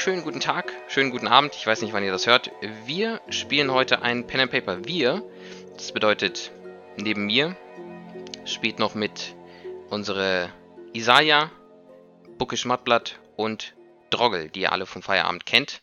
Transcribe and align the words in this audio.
schönen 0.00 0.22
guten 0.22 0.40
Tag, 0.40 0.72
schönen 0.88 1.10
guten 1.10 1.28
Abend. 1.28 1.54
Ich 1.54 1.66
weiß 1.66 1.82
nicht, 1.82 1.92
wann 1.92 2.02
ihr 2.02 2.10
das 2.10 2.26
hört. 2.26 2.50
Wir 2.86 3.20
spielen 3.28 3.70
heute 3.70 4.00
ein 4.00 4.26
Pen 4.26 4.40
and 4.40 4.50
Paper. 4.50 4.86
Wir, 4.86 5.22
das 5.74 5.92
bedeutet 5.92 6.52
neben 6.96 7.26
mir, 7.26 7.54
spielt 8.46 8.78
noch 8.78 8.94
mit 8.94 9.34
unsere 9.90 10.50
Isaiah, 10.94 11.50
Buckisch 12.38 12.64
Mattblatt 12.64 13.18
und 13.36 13.74
Droggel, 14.08 14.48
die 14.48 14.60
ihr 14.60 14.72
alle 14.72 14.86
vom 14.86 15.02
Feierabend 15.02 15.44
kennt. 15.44 15.82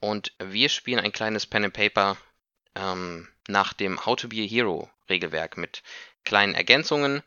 Und 0.00 0.32
wir 0.42 0.68
spielen 0.68 0.98
ein 0.98 1.12
kleines 1.12 1.46
Pen 1.46 1.66
and 1.66 1.74
Paper 1.74 2.16
ähm, 2.74 3.28
nach 3.46 3.72
dem 3.72 4.04
How 4.04 4.16
to 4.16 4.26
be 4.26 4.42
a 4.42 4.48
Hero 4.48 4.90
Regelwerk 5.08 5.56
mit 5.56 5.84
kleinen 6.24 6.56
Ergänzungen. 6.56 7.22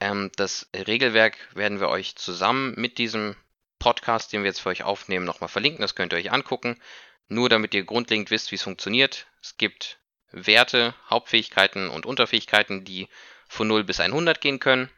Ähm, 0.00 0.32
das 0.34 0.68
Regelwerk 0.74 1.36
werden 1.54 1.78
wir 1.78 1.88
euch 1.88 2.16
zusammen 2.16 2.74
mit 2.76 2.98
diesem 2.98 3.36
Podcast, 3.78 4.32
den 4.32 4.42
wir 4.42 4.48
jetzt 4.48 4.60
für 4.60 4.70
euch 4.70 4.82
aufnehmen, 4.82 5.24
nochmal 5.24 5.48
verlinken. 5.48 5.82
Das 5.82 5.94
könnt 5.94 6.12
ihr 6.12 6.18
euch 6.18 6.32
angucken. 6.32 6.80
Nur 7.28 7.48
damit 7.48 7.74
ihr 7.74 7.84
grundlegend 7.84 8.30
wisst, 8.30 8.50
wie 8.50 8.56
es 8.56 8.62
funktioniert. 8.62 9.26
Es 9.42 9.56
gibt 9.56 9.98
Werte, 10.30 10.94
Hauptfähigkeiten 11.08 11.88
und 11.88 12.06
Unterfähigkeiten, 12.06 12.84
die 12.84 13.08
von 13.48 13.68
0 13.68 13.84
bis 13.84 14.00
100 14.00 14.40
gehen 14.40 14.60
können. 14.60 14.90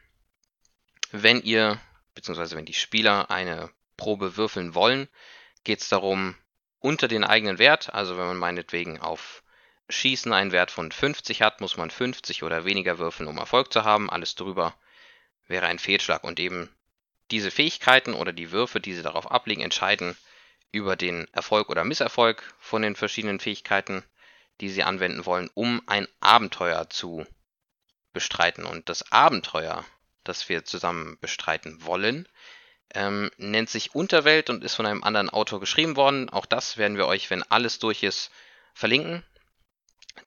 Wenn 1.11 1.41
ihr, 1.41 1.79
beziehungsweise 2.15 2.55
wenn 2.55 2.65
die 2.65 2.73
Spieler 2.73 3.29
eine 3.31 3.69
Probe 3.97 4.37
würfeln 4.37 4.75
wollen, 4.75 5.07
geht 5.63 5.81
es 5.81 5.89
darum, 5.89 6.35
unter 6.79 7.07
den 7.07 7.23
eigenen 7.23 7.59
Wert, 7.59 7.93
also 7.93 8.17
wenn 8.17 8.25
man 8.25 8.37
meinetwegen 8.37 8.99
auf 8.99 9.43
Schießen 9.89 10.33
einen 10.33 10.51
Wert 10.51 10.71
von 10.71 10.91
50 10.91 11.41
hat, 11.41 11.61
muss 11.61 11.77
man 11.77 11.91
50 11.91 12.43
oder 12.43 12.65
weniger 12.65 12.97
würfeln, 12.97 13.27
um 13.27 13.37
Erfolg 13.37 13.71
zu 13.71 13.83
haben. 13.83 14.09
Alles 14.09 14.35
drüber 14.35 14.73
wäre 15.47 15.67
ein 15.67 15.79
Fehlschlag 15.79 16.23
und 16.23 16.39
eben 16.39 16.69
diese 17.31 17.51
Fähigkeiten 17.51 18.13
oder 18.13 18.33
die 18.33 18.51
Würfe, 18.51 18.79
die 18.79 18.93
sie 18.93 19.03
darauf 19.03 19.31
ablegen, 19.31 19.61
entscheiden 19.61 20.15
über 20.71 20.95
den 20.95 21.27
Erfolg 21.33 21.69
oder 21.69 21.83
Misserfolg 21.83 22.53
von 22.59 22.81
den 22.81 22.95
verschiedenen 22.95 23.39
Fähigkeiten, 23.39 24.03
die 24.59 24.69
sie 24.69 24.83
anwenden 24.83 25.25
wollen, 25.25 25.49
um 25.53 25.81
ein 25.87 26.07
Abenteuer 26.19 26.89
zu 26.89 27.25
bestreiten. 28.13 28.65
Und 28.65 28.89
das 28.89 29.11
Abenteuer, 29.11 29.83
das 30.23 30.49
wir 30.49 30.65
zusammen 30.65 31.17
bestreiten 31.19 31.83
wollen, 31.85 32.27
ähm, 32.93 33.31
nennt 33.37 33.69
sich 33.69 33.95
Unterwelt 33.95 34.49
und 34.49 34.63
ist 34.63 34.75
von 34.75 34.85
einem 34.85 35.03
anderen 35.03 35.29
Autor 35.29 35.59
geschrieben 35.59 35.95
worden. 35.95 36.29
Auch 36.29 36.45
das 36.45 36.77
werden 36.77 36.97
wir 36.97 37.07
euch, 37.07 37.29
wenn 37.29 37.43
alles 37.43 37.79
durch 37.79 38.03
ist, 38.03 38.31
verlinken. 38.73 39.23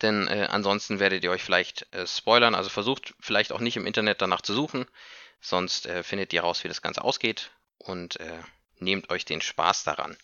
Denn 0.02 0.28
äh, 0.28 0.48
ansonsten 0.50 0.98
werdet 0.98 1.22
ihr 1.24 1.30
euch 1.30 1.42
vielleicht 1.42 1.92
äh, 1.92 2.06
spoilern. 2.06 2.54
Also 2.54 2.70
versucht 2.70 3.14
vielleicht 3.20 3.52
auch 3.52 3.60
nicht 3.60 3.76
im 3.76 3.86
Internet 3.86 4.22
danach 4.22 4.40
zu 4.40 4.54
suchen. 4.54 4.86
Sonst 5.40 5.86
äh, 5.86 6.02
findet 6.02 6.32
ihr 6.32 6.42
raus, 6.42 6.64
wie 6.64 6.68
das 6.68 6.82
Ganze 6.82 7.02
ausgeht 7.04 7.50
und 7.78 8.18
äh, 8.20 8.42
nehmt 8.78 9.10
euch 9.10 9.24
den 9.24 9.40
Spaß 9.40 9.84
daran. 9.84 10.16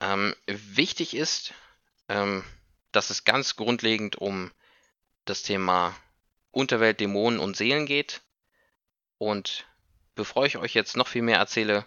Ähm, 0.00 0.34
wichtig 0.46 1.14
ist, 1.14 1.54
ähm, 2.08 2.44
dass 2.90 3.10
es 3.10 3.24
ganz 3.24 3.56
grundlegend 3.56 4.16
um 4.16 4.50
das 5.24 5.42
Thema 5.42 5.94
Unterwelt, 6.50 7.00
Dämonen 7.00 7.38
und 7.38 7.56
Seelen 7.56 7.86
geht. 7.86 8.20
Und 9.18 9.66
bevor 10.14 10.44
ich 10.44 10.58
euch 10.58 10.74
jetzt 10.74 10.96
noch 10.96 11.08
viel 11.08 11.22
mehr 11.22 11.38
erzähle, 11.38 11.86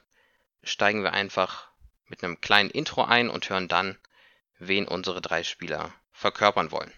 steigen 0.63 1.03
wir 1.03 1.13
einfach 1.13 1.67
mit 2.07 2.23
einem 2.23 2.41
kleinen 2.41 2.69
Intro 2.69 3.03
ein 3.03 3.29
und 3.29 3.49
hören 3.49 3.67
dann, 3.67 3.97
wen 4.57 4.87
unsere 4.87 5.21
drei 5.21 5.43
Spieler 5.43 5.93
verkörpern 6.11 6.71
wollen. 6.71 6.93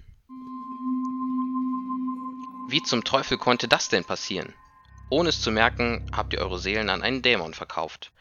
Wie 2.70 2.84
zum 2.84 3.04
Teufel 3.04 3.38
konnte 3.38 3.68
das 3.68 3.90
denn 3.90 4.04
passieren? 4.04 4.54
Ohne 5.10 5.30
es 5.30 5.42
zu 5.42 5.52
merken, 5.52 6.06
habt 6.12 6.34
ihr 6.34 6.40
eure 6.40 6.60
Seelen 6.60 6.90
an 6.90 7.02
einen 7.02 7.22
Dämon 7.22 7.54
verkauft. 7.54 8.12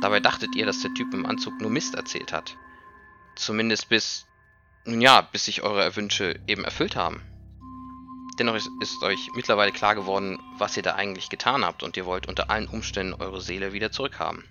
Dabei 0.00 0.20
dachtet 0.20 0.54
ihr, 0.54 0.66
dass 0.66 0.82
der 0.82 0.94
Typ 0.94 1.12
im 1.12 1.26
Anzug 1.26 1.60
nur 1.60 1.70
Mist 1.70 1.96
erzählt 1.96 2.32
hat. 2.32 2.56
Zumindest 3.34 3.88
bis, 3.88 4.26
nun 4.84 5.00
ja, 5.00 5.20
bis 5.20 5.46
sich 5.46 5.62
eure 5.62 5.96
Wünsche 5.96 6.38
eben 6.46 6.64
erfüllt 6.64 6.94
haben. 6.94 7.22
Dennoch 8.38 8.54
ist, 8.54 8.70
ist 8.80 9.02
euch 9.02 9.30
mittlerweile 9.34 9.72
klar 9.72 9.96
geworden, 9.96 10.38
was 10.58 10.76
ihr 10.76 10.84
da 10.84 10.94
eigentlich 10.94 11.28
getan 11.28 11.64
habt 11.64 11.82
und 11.82 11.96
ihr 11.96 12.06
wollt 12.06 12.28
unter 12.28 12.50
allen 12.50 12.68
Umständen 12.68 13.14
eure 13.14 13.40
Seele 13.40 13.72
wieder 13.72 13.90
zurückhaben. 13.90 14.44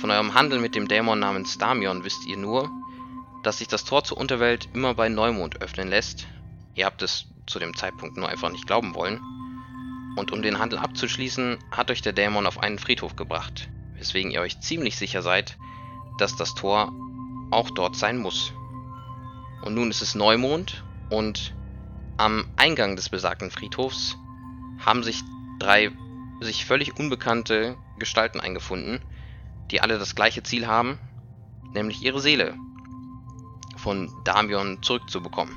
Von 0.00 0.12
eurem 0.12 0.34
Handel 0.34 0.60
mit 0.60 0.76
dem 0.76 0.86
Dämon 0.86 1.18
namens 1.18 1.58
Damion 1.58 2.04
wisst 2.04 2.24
ihr 2.26 2.36
nur, 2.36 2.70
dass 3.42 3.58
sich 3.58 3.66
das 3.66 3.84
Tor 3.84 4.04
zur 4.04 4.18
Unterwelt 4.18 4.68
immer 4.72 4.94
bei 4.94 5.08
Neumond 5.08 5.60
öffnen 5.60 5.88
lässt. 5.88 6.28
Ihr 6.76 6.86
habt 6.86 7.02
es 7.02 7.26
zu 7.48 7.58
dem 7.58 7.76
Zeitpunkt 7.76 8.16
nur 8.16 8.28
einfach 8.28 8.50
nicht 8.50 8.68
glauben 8.68 8.94
wollen 8.94 9.20
und 10.18 10.32
um 10.32 10.42
den 10.42 10.58
Handel 10.58 10.78
abzuschließen, 10.78 11.58
hat 11.70 11.90
euch 11.90 12.02
der 12.02 12.12
Dämon 12.12 12.46
auf 12.46 12.58
einen 12.58 12.78
Friedhof 12.78 13.16
gebracht, 13.16 13.70
weswegen 13.96 14.30
ihr 14.30 14.40
euch 14.40 14.60
ziemlich 14.60 14.96
sicher 14.96 15.22
seid, 15.22 15.56
dass 16.18 16.36
das 16.36 16.54
Tor 16.54 16.92
auch 17.50 17.70
dort 17.70 17.96
sein 17.96 18.18
muss. 18.18 18.52
Und 19.62 19.74
nun 19.74 19.90
ist 19.90 20.02
es 20.02 20.14
Neumond 20.14 20.84
und 21.08 21.54
am 22.16 22.46
Eingang 22.56 22.96
des 22.96 23.08
besagten 23.08 23.50
Friedhofs 23.50 24.16
haben 24.84 25.02
sich 25.02 25.22
drei 25.58 25.90
sich 26.40 26.64
völlig 26.64 26.98
unbekannte 26.98 27.76
Gestalten 27.98 28.40
eingefunden, 28.40 29.00
die 29.70 29.80
alle 29.80 29.98
das 29.98 30.14
gleiche 30.14 30.42
Ziel 30.42 30.66
haben, 30.66 30.98
nämlich 31.74 32.02
ihre 32.02 32.20
Seele 32.20 32.56
von 33.76 34.12
Damion 34.24 34.82
zurückzubekommen. 34.82 35.56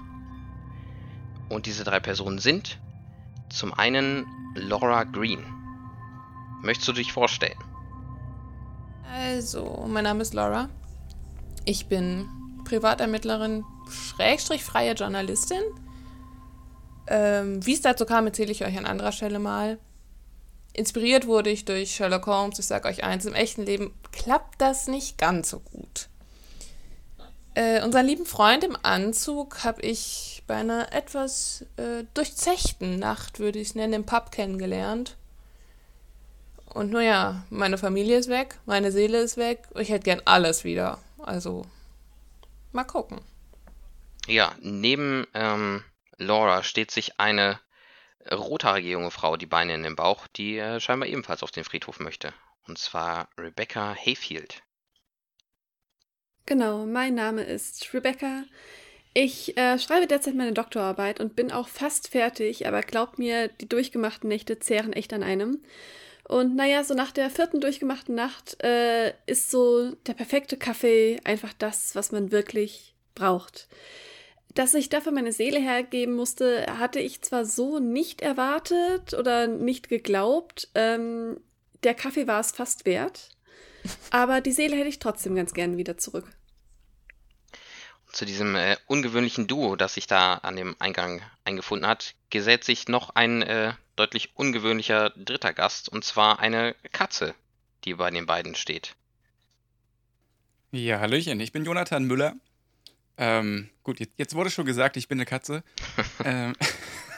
Und 1.50 1.66
diese 1.66 1.84
drei 1.84 2.00
Personen 2.00 2.40
sind 2.40 2.80
zum 3.52 3.74
einen 3.74 4.26
Laura 4.56 5.04
Green. 5.04 5.44
Möchtest 6.62 6.88
du 6.88 6.94
dich 6.94 7.12
vorstellen? 7.12 7.58
Also, 9.12 9.86
mein 9.88 10.04
Name 10.04 10.22
ist 10.22 10.34
Laura. 10.34 10.70
Ich 11.66 11.88
bin 11.88 12.30
Privatermittlerin, 12.66 13.64
Schrägstrich 13.90 14.64
freie 14.64 14.94
Journalistin. 14.94 15.62
Ähm, 17.08 17.66
Wie 17.66 17.74
es 17.74 17.82
dazu 17.82 18.06
kam, 18.06 18.26
erzähle 18.28 18.52
ich 18.52 18.64
euch 18.64 18.78
an 18.78 18.86
anderer 18.86 19.12
Stelle 19.12 19.40
mal. 19.40 19.80
Inspiriert 20.74 21.28
wurde 21.28 21.50
ich 21.50 21.66
durch 21.66 21.96
Sherlock 21.96 22.28
Holmes. 22.28 22.60
Ich 22.60 22.68
sage 22.68 22.88
euch 22.88 23.04
eins, 23.04 23.26
im 23.26 23.34
echten 23.34 23.64
Leben 23.64 23.94
klappt 24.12 24.62
das 24.62 24.88
nicht 24.88 25.18
ganz 25.18 25.50
so 25.50 25.60
gut. 25.60 26.08
Äh, 27.54 27.84
unseren 27.84 28.06
lieben 28.06 28.26
Freund 28.26 28.64
im 28.64 28.78
Anzug 28.82 29.64
habe 29.64 29.82
ich 29.82 30.44
bei 30.48 30.56
einer 30.56 30.94
etwas 30.94 31.66
äh, 31.78 32.06
durchzechten 32.14 32.98
Nacht, 32.98 33.40
würde 33.40 33.60
ich 33.60 33.70
es 33.70 33.76
nennen, 33.76 33.94
im 33.94 34.06
Pub 34.06 34.32
kennengelernt. 34.32 35.18
Und 36.74 36.92
naja, 36.92 37.44
meine 37.50 37.78
Familie 37.78 38.18
ist 38.18 38.30
weg, 38.30 38.58
meine 38.66 38.94
Seele 38.94 39.20
ist 39.20 39.36
weg. 39.36 39.68
Ich 39.76 39.90
hätte 39.90 40.06
gern 40.06 40.22
alles 40.24 40.64
wieder. 40.64 41.00
Also, 41.20 41.66
mal 42.72 42.86
gucken. 42.86 43.20
Ja, 44.28 44.56
neben 44.62 45.28
ähm, 45.34 45.84
Laura 46.18 46.64
steht 46.64 46.92
sich 46.92 47.20
eine 47.20 47.60
rothaarige 48.32 48.90
junge 48.90 49.12
Frau 49.12 49.36
die 49.36 49.48
Beine 49.48 49.74
in 49.74 49.84
den 49.84 49.96
Bauch, 49.96 50.28
die 50.28 50.58
äh, 50.58 50.80
scheinbar 50.80 51.10
ebenfalls 51.10 51.44
auf 51.44 51.52
den 51.52 51.64
Friedhof 51.66 52.00
möchte. 52.00 52.34
Und 52.68 52.78
zwar 52.78 53.28
Rebecca 53.38 53.94
Hayfield. 53.96 54.64
Genau, 56.46 56.86
mein 56.86 57.16
Name 57.16 57.44
ist 57.44 57.94
Rebecca. 57.94 58.44
Ich 59.14 59.58
äh, 59.58 59.78
schreibe 59.78 60.08
derzeit 60.08 60.36
meine 60.36 60.54
Doktorarbeit 60.54 61.20
und 61.20 61.36
bin 61.36 61.52
auch 61.52 61.68
fast 61.68 62.10
fertig, 62.10 62.68
aber 62.68 62.82
glaubt 62.82 63.20
mir, 63.20 63.50
die 63.50 63.68
durchgemachten 63.68 64.30
Nächte 64.30 64.60
zehren 64.60 64.94
echt 64.94 65.12
an 65.14 65.24
einem. 65.24 65.62
Und 66.28 66.56
naja, 66.56 66.84
so 66.86 66.94
nach 66.94 67.12
der 67.12 67.30
vierten 67.30 67.60
durchgemachten 67.60 68.16
Nacht 68.16 68.64
äh, 68.64 69.14
ist 69.26 69.52
so 69.52 69.92
der 70.08 70.14
perfekte 70.14 70.56
Kaffee 70.56 71.20
einfach 71.26 71.52
das, 71.52 71.94
was 71.94 72.14
man 72.14 72.32
wirklich 72.32 72.96
braucht. 73.16 73.68
Dass 74.54 74.74
ich 74.74 74.88
dafür 74.88 75.12
meine 75.12 75.34
Seele 75.34 75.60
hergeben 75.60 76.14
musste, 76.14 76.66
hatte 76.80 77.00
ich 77.00 77.22
zwar 77.22 77.46
so 77.46 77.80
nicht 77.80 78.22
erwartet 78.22 79.14
oder 79.14 79.48
nicht 79.48 79.90
geglaubt. 79.90 80.70
Ähm, 80.74 81.38
der 81.84 81.96
Kaffee 81.96 82.28
war 82.28 82.40
es 82.40 82.52
fast 82.52 82.86
wert. 82.86 83.30
Aber 84.12 84.40
die 84.40 84.52
Seele 84.52 84.78
hätte 84.78 84.90
ich 84.90 85.00
trotzdem 85.00 85.36
ganz 85.36 85.54
gern 85.54 85.76
wieder 85.76 85.98
zurück. 85.98 86.32
Zu 88.12 88.26
diesem 88.26 88.56
äh, 88.56 88.78
ungewöhnlichen 88.88 89.48
Duo, 89.48 89.76
das 89.76 89.94
sich 89.94 90.08
da 90.08 90.36
an 90.36 90.56
dem 90.56 90.76
Eingang 90.80 91.22
eingefunden 91.46 91.88
hat, 91.88 92.16
gesellt 92.30 92.64
sich 92.64 92.88
noch 92.88 93.12
ein 93.16 93.42
äh, 93.42 93.74
deutlich 93.96 94.36
ungewöhnlicher 94.36 95.12
dritter 95.12 95.54
Gast, 95.54 95.90
und 95.90 96.04
zwar 96.04 96.40
eine 96.40 96.76
Katze, 96.92 97.34
die 97.86 97.94
bei 97.94 98.10
den 98.10 98.26
beiden 98.26 98.56
steht. 98.56 98.96
Ja, 100.72 101.00
Hallöchen, 101.00 101.40
ich 101.40 101.52
bin 101.52 101.66
Jonathan 101.66 102.04
Müller. 102.06 102.36
Ähm, 103.18 103.70
gut, 103.84 104.00
jetzt, 104.00 104.14
jetzt, 104.18 104.36
wurde 104.36 104.50
schon 104.50 104.66
gesagt, 104.66 104.98
ich 104.98 105.08
bin 105.08 105.18
eine 105.18 105.26
Katze. 105.26 105.64
ähm, 106.26 106.54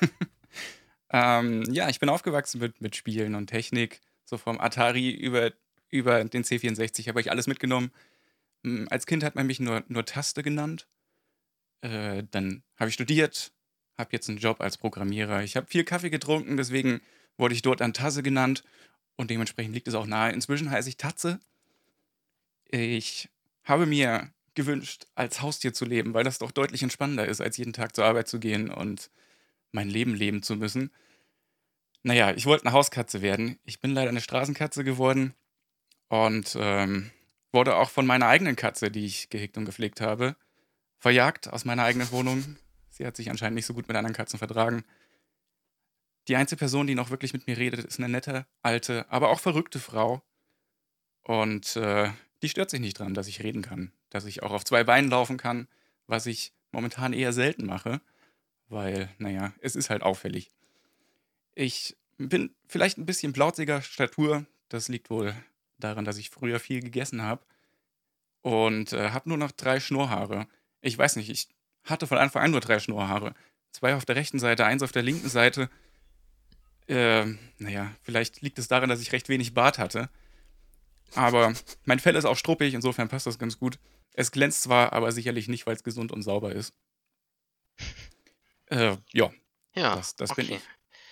ähm, 1.11 1.63
ja, 1.71 1.89
ich 1.89 1.99
bin 1.99 2.09
aufgewachsen 2.09 2.59
mit, 2.59 2.81
mit 2.81 2.95
Spielen 2.95 3.35
und 3.35 3.47
Technik, 3.47 4.01
so 4.25 4.37
vom 4.37 4.59
Atari 4.59 5.09
über 5.09 5.51
über 5.93 6.23
den 6.23 6.43
C64 6.43 7.07
habe 7.07 7.21
ich 7.21 7.29
alles 7.29 7.45
mitgenommen. 7.45 7.91
Hm, 8.63 8.87
als 8.89 9.05
Kind 9.05 9.23
hat 9.23 9.35
man 9.35 9.47
mich 9.47 9.59
nur, 9.59 9.83
nur 9.87 10.05
Taste 10.05 10.43
genannt. 10.43 10.87
Äh, 11.81 12.23
dann 12.31 12.63
habe 12.77 12.89
ich 12.89 12.95
studiert, 12.95 13.53
habe 13.97 14.09
jetzt 14.13 14.29
einen 14.29 14.37
Job 14.37 14.61
als 14.61 14.77
Programmierer. 14.77 15.43
Ich 15.43 15.55
habe 15.55 15.67
viel 15.67 15.83
Kaffee 15.83 16.09
getrunken, 16.09 16.57
deswegen 16.57 17.01
wurde 17.37 17.55
ich 17.55 17.61
dort 17.61 17.81
an 17.81 17.93
Tasse 17.93 18.23
genannt 18.23 18.63
und 19.15 19.29
dementsprechend 19.29 19.73
liegt 19.73 19.87
es 19.87 19.95
auch 19.95 20.05
nahe. 20.05 20.31
Inzwischen 20.31 20.71
heiße 20.71 20.89
ich 20.89 20.97
Tatze. 20.97 21.39
Ich 22.69 23.29
habe 23.63 23.85
mir 23.85 24.31
gewünscht, 24.55 25.07
als 25.15 25.41
Haustier 25.41 25.73
zu 25.73 25.85
leben, 25.85 26.13
weil 26.13 26.23
das 26.23 26.39
doch 26.39 26.51
deutlich 26.51 26.83
entspannender 26.83 27.27
ist, 27.27 27.41
als 27.41 27.57
jeden 27.57 27.73
Tag 27.73 27.95
zur 27.95 28.05
Arbeit 28.05 28.27
zu 28.27 28.39
gehen 28.39 28.69
und 28.69 29.09
mein 29.71 29.89
Leben 29.89 30.13
leben 30.15 30.43
zu 30.43 30.55
müssen. 30.55 30.91
Naja, 32.03 32.33
ich 32.35 32.45
wollte 32.45 32.65
eine 32.65 32.73
Hauskatze 32.73 33.21
werden. 33.21 33.59
Ich 33.63 33.79
bin 33.79 33.91
leider 33.91 34.09
eine 34.09 34.21
Straßenkatze 34.21 34.83
geworden 34.83 35.33
und 36.09 36.55
ähm, 36.59 37.11
wurde 37.53 37.75
auch 37.75 37.89
von 37.89 38.05
meiner 38.05 38.27
eigenen 38.27 38.55
Katze, 38.55 38.91
die 38.91 39.05
ich 39.05 39.29
gehegt 39.29 39.57
und 39.57 39.65
gepflegt 39.65 40.01
habe, 40.01 40.35
verjagt 40.97 41.51
aus 41.51 41.65
meiner 41.65 41.83
eigenen 41.83 42.11
Wohnung. 42.11 42.57
Sie 42.89 43.05
hat 43.05 43.15
sich 43.15 43.29
anscheinend 43.29 43.55
nicht 43.55 43.65
so 43.65 43.73
gut 43.73 43.87
mit 43.87 43.95
anderen 43.95 44.15
Katzen 44.15 44.39
vertragen. 44.39 44.83
Die 46.27 46.35
einzige 46.35 46.59
Person, 46.59 46.87
die 46.87 46.95
noch 46.95 47.09
wirklich 47.09 47.33
mit 47.33 47.47
mir 47.47 47.57
redet, 47.57 47.83
ist 47.85 47.99
eine 47.99 48.09
nette, 48.09 48.45
alte, 48.61 49.05
aber 49.09 49.29
auch 49.29 49.39
verrückte 49.39 49.79
Frau. 49.79 50.21
Und 51.23 51.75
äh, 51.75 52.09
die 52.41 52.49
stört 52.49 52.69
sich 52.69 52.79
nicht 52.79 52.99
dran, 52.99 53.13
dass 53.13 53.27
ich 53.27 53.43
reden 53.43 53.61
kann, 53.61 53.91
dass 54.09 54.25
ich 54.25 54.43
auch 54.43 54.51
auf 54.51 54.65
zwei 54.65 54.83
Beinen 54.83 55.09
laufen 55.09 55.37
kann, 55.37 55.67
was 56.07 56.25
ich 56.25 56.53
momentan 56.71 57.13
eher 57.13 57.33
selten 57.33 57.65
mache, 57.65 58.01
weil, 58.67 59.09
naja, 59.17 59.53
es 59.59 59.75
ist 59.75 59.89
halt 59.89 60.01
auffällig. 60.01 60.51
Ich 61.55 61.97
bin 62.17 62.55
vielleicht 62.67 62.97
ein 62.97 63.05
bisschen 63.05 63.33
blautiger 63.33 63.81
Statur, 63.81 64.45
das 64.69 64.87
liegt 64.87 65.09
wohl 65.09 65.35
daran, 65.83 66.05
dass 66.05 66.17
ich 66.17 66.29
früher 66.29 66.59
viel 66.59 66.81
gegessen 66.81 67.21
habe 67.21 67.45
und 68.41 68.93
äh, 68.93 69.11
habe 69.11 69.29
nur 69.29 69.37
noch 69.37 69.51
drei 69.51 69.79
Schnurrhaare. 69.79 70.47
Ich 70.81 70.97
weiß 70.97 71.15
nicht, 71.15 71.29
ich 71.29 71.47
hatte 71.83 72.07
von 72.07 72.17
Anfang 72.17 72.43
an 72.43 72.51
nur 72.51 72.61
drei 72.61 72.79
Schnurrhaare. 72.79 73.33
Zwei 73.71 73.95
auf 73.95 74.05
der 74.05 74.15
rechten 74.15 74.39
Seite, 74.39 74.65
eins 74.65 74.83
auf 74.83 74.91
der 74.91 75.01
linken 75.01 75.29
Seite. 75.29 75.69
Äh, 76.87 77.25
naja, 77.57 77.91
vielleicht 78.01 78.41
liegt 78.41 78.59
es 78.59 78.67
daran, 78.67 78.89
dass 78.89 79.01
ich 79.01 79.11
recht 79.11 79.29
wenig 79.29 79.53
Bart 79.53 79.79
hatte. 79.79 80.09
Aber 81.15 81.53
mein 81.85 81.99
Fell 81.99 82.15
ist 82.15 82.25
auch 82.25 82.37
struppig, 82.37 82.73
insofern 82.73 83.07
passt 83.07 83.27
das 83.27 83.39
ganz 83.39 83.57
gut. 83.57 83.79
Es 84.13 84.31
glänzt 84.31 84.63
zwar, 84.63 84.93
aber 84.93 85.11
sicherlich 85.11 85.47
nicht, 85.47 85.65
weil 85.65 85.75
es 85.75 85.83
gesund 85.83 86.11
und 86.11 86.21
sauber 86.21 86.51
ist. 86.51 86.73
Äh, 88.67 88.97
ja. 89.11 89.31
Ja, 89.75 89.95
das, 89.95 90.15
das 90.15 90.31
okay. 90.31 90.43
bin 90.43 90.55
ich. 90.55 90.61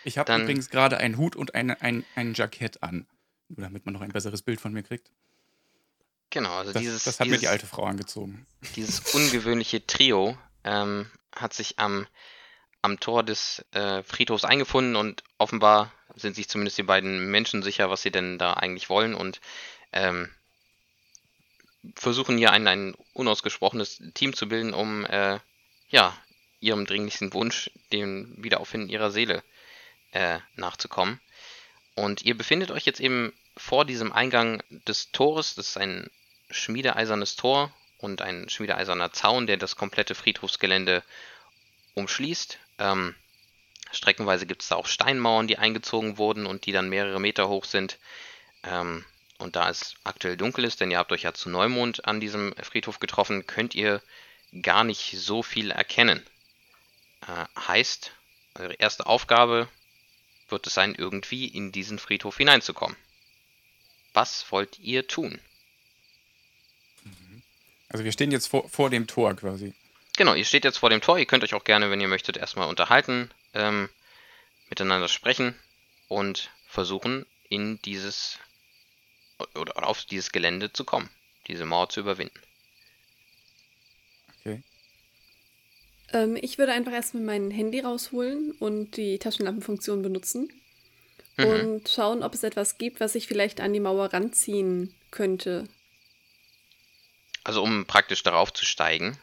Ich 0.04 0.18
habe 0.18 0.36
übrigens 0.36 0.70
gerade 0.70 0.98
einen 0.98 1.18
Hut 1.18 1.36
und 1.36 1.56
eine, 1.56 1.82
ein, 1.82 2.04
ein 2.16 2.34
Jackett 2.34 2.82
an. 2.84 3.08
Nur 3.56 3.66
damit 3.66 3.86
man 3.86 3.94
noch 3.94 4.02
ein 4.02 4.12
besseres 4.12 4.42
Bild 4.42 4.62
von 4.62 4.74
mir 4.74 4.84
kriegt. 4.84 5.10
Genau, 6.30 6.54
also 6.54 6.72
Das, 6.72 6.82
dieses, 6.82 7.04
das 7.04 7.20
hat 7.20 7.28
mir 7.28 7.34
dieses, 7.34 7.42
die 7.42 7.48
alte 7.50 7.68
Frau 7.68 7.84
angezogen. 7.84 8.46
dieses 8.76 9.14
ungewöhnliche 9.14 9.86
Trio 9.86 10.38
ähm, 10.64 11.10
hat 11.36 11.54
sich 11.54 11.78
am, 11.78 12.08
am 12.82 13.00
Tor 13.00 13.24
des 13.24 13.66
äh, 13.72 14.02
Friedhofs 14.04 14.46
eingefunden 14.46 14.96
und 14.96 15.24
offenbar 15.38 15.92
sind 16.16 16.36
sich 16.36 16.48
zumindest 16.48 16.78
die 16.78 16.84
beiden 16.84 17.30
Menschen 17.30 17.64
sicher, 17.64 17.90
was 17.90 18.02
sie 18.02 18.12
denn 18.12 18.38
da 18.38 18.54
eigentlich 18.54 18.90
wollen 18.90 19.14
und 19.14 19.42
ähm, 19.92 20.30
versuchen 21.96 22.38
hier 22.38 22.52
ein, 22.52 22.68
ein 22.68 22.96
unausgesprochenes 23.14 24.02
Team 24.14 24.34
zu 24.34 24.48
bilden, 24.48 24.74
um 24.74 25.06
äh, 25.06 25.40
ja, 25.90 26.16
ihrem 26.60 26.86
dringlichsten 26.86 27.34
Wunsch, 27.34 27.72
dem 27.92 28.36
Wiederauffinden 28.38 28.90
ihrer 28.90 29.12
Seele, 29.12 29.44
äh, 30.12 30.40
nachzukommen. 30.56 31.20
Und 31.96 32.22
ihr 32.24 32.38
befindet 32.38 32.72
euch 32.72 32.86
jetzt 32.86 33.02
eben 33.02 33.34
vor 33.58 33.86
diesem 33.86 34.12
Eingang 34.12 34.64
des 34.88 35.12
Tores. 35.12 35.56
Das 35.56 35.70
ist 35.70 35.78
ein 35.78 36.10
schmiedeeisernes 36.50 37.36
Tor 37.36 37.74
und 37.98 38.22
ein 38.22 38.50
schmiedeeiserner 38.50 39.12
Zaun, 39.14 39.48
der 39.48 39.58
das 39.58 39.76
komplette 39.76 40.16
Friedhofsgelände 40.16 41.04
umschließt. 41.94 42.58
Ähm, 42.80 43.16
streckenweise 43.92 44.46
gibt 44.46 44.64
es 44.64 44.70
da 44.70 44.76
auch 44.76 44.88
Steinmauern, 44.88 45.48
die 45.48 45.58
eingezogen 45.58 46.18
wurden 46.18 46.46
und 46.46 46.66
die 46.66 46.72
dann 46.72 46.90
mehrere 46.90 47.20
Meter 47.20 47.48
hoch 47.48 47.66
sind. 47.66 47.98
Ähm, 48.64 49.06
und 49.38 49.56
da 49.56 49.70
es 49.70 49.96
aktuell 50.04 50.38
dunkel 50.38 50.66
ist, 50.66 50.82
denn 50.82 50.92
ihr 50.92 51.00
habt 51.00 51.12
euch 51.12 51.24
ja 51.24 51.34
zu 51.34 51.50
Neumond 51.50 52.06
an 52.06 52.20
diesem 52.20 52.54
Friedhof 52.62 53.00
getroffen, 53.00 53.48
könnt 53.48 53.74
ihr 53.76 54.02
gar 54.62 54.84
nicht 54.84 55.16
so 55.18 55.42
viel 55.44 55.72
erkennen. 55.72 56.24
Äh, 57.28 57.46
heißt, 57.60 58.12
eure 58.56 58.74
erste 58.74 59.06
Aufgabe 59.06 59.68
wird 60.50 60.68
es 60.68 60.74
sein, 60.74 60.96
irgendwie 60.96 61.48
in 61.48 61.72
diesen 61.72 62.00
Friedhof 62.00 62.38
hineinzukommen. 62.38 62.98
Was 64.14 64.52
wollt 64.52 64.80
ihr 64.80 65.08
tun? 65.08 65.40
Also 67.92 68.06
wir 68.06 68.12
stehen 68.14 68.32
jetzt 68.32 68.48
vor, 68.48 68.70
vor 68.70 68.90
dem 68.90 69.06
Tor 69.06 69.36
quasi. 69.36 69.74
Genau, 70.16 70.34
ihr 70.34 70.46
steht 70.46 70.64
jetzt 70.64 70.78
vor 70.78 70.90
dem 70.90 71.02
Tor. 71.02 71.20
Ihr 71.20 71.26
könnt 71.26 71.44
euch 71.44 71.54
auch 71.54 71.66
gerne, 71.66 71.92
wenn 71.92 72.00
ihr 72.00 72.08
möchtet, 72.08 72.38
erstmal 72.38 72.70
unterhalten, 72.70 73.30
ähm, 73.54 73.90
miteinander 74.70 75.10
sprechen 75.10 75.56
und 76.08 76.52
versuchen, 76.68 77.26
in 77.50 77.82
dieses 77.82 78.40
oder 79.56 79.88
auf 79.88 80.06
dieses 80.06 80.32
Gelände 80.32 80.72
zu 80.72 80.86
kommen, 80.86 81.10
diese 81.48 81.66
Mauer 81.66 81.90
zu 81.90 82.00
überwinden. 82.00 82.40
Okay. 84.40 84.62
Ähm, 86.14 86.38
ich 86.40 86.58
würde 86.58 86.72
einfach 86.72 86.94
erstmal 86.94 87.24
mein 87.24 87.52
Handy 87.52 87.82
rausholen 87.82 88.52
und 88.54 88.96
die 88.96 89.20
Taschenlampenfunktion 89.20 90.02
benutzen 90.02 90.50
Mhm. 91.42 91.74
und 91.74 91.90
schauen, 91.90 92.24
ob 92.24 92.34
es 92.34 92.44
etwas 92.44 92.78
gibt, 92.78 93.00
was 93.00 93.16
ich 93.16 93.28
vielleicht 93.28 93.62
an 93.62 93.74
die 93.74 93.80
Mauer 93.80 94.14
ranziehen 94.14 94.94
könnte. 95.12 95.68
Also 97.44 97.64
um 97.64 97.86
praktisch 97.86 98.24
darauf 98.24 98.54
zu 98.54 98.66
steigen. 98.66 99.18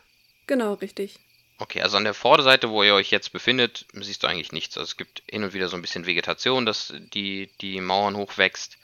Genau, 0.47 0.75
richtig. 0.75 1.19
Okay, 1.59 1.83
also 1.83 1.97
an 1.97 2.05
der 2.05 2.15
Vorderseite, 2.15 2.71
wo 2.71 2.83
ihr 2.83 2.95
euch 2.95 3.11
jetzt 3.11 3.33
befindet, 3.33 3.87
siehst 3.93 4.23
du 4.23 4.29
eigentlich 4.29 4.53
nichts. 4.53 4.79
Also 4.79 4.91
es 4.91 4.97
gibt 4.97 5.23
hin 5.29 5.43
und 5.43 5.55
wieder 5.55 5.69
so 5.69 5.77
ein 5.77 5.83
bisschen 5.83 6.07
Vegetation, 6.07 6.67
dass 6.67 6.95
die, 7.13 7.51
die 7.61 7.81
Mauern 7.81 8.17
hochwächst, 8.17 8.79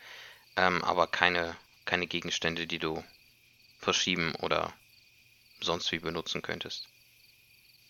ähm, 0.57 0.83
aber 0.83 1.07
keine, 1.07 1.57
keine 1.85 2.07
Gegenstände, 2.07 2.67
die 2.67 2.81
du 2.81 3.05
verschieben 3.79 4.35
oder 4.41 4.73
sonst 5.61 5.93
wie 5.93 6.01
benutzen 6.01 6.43
könntest. 6.43 6.89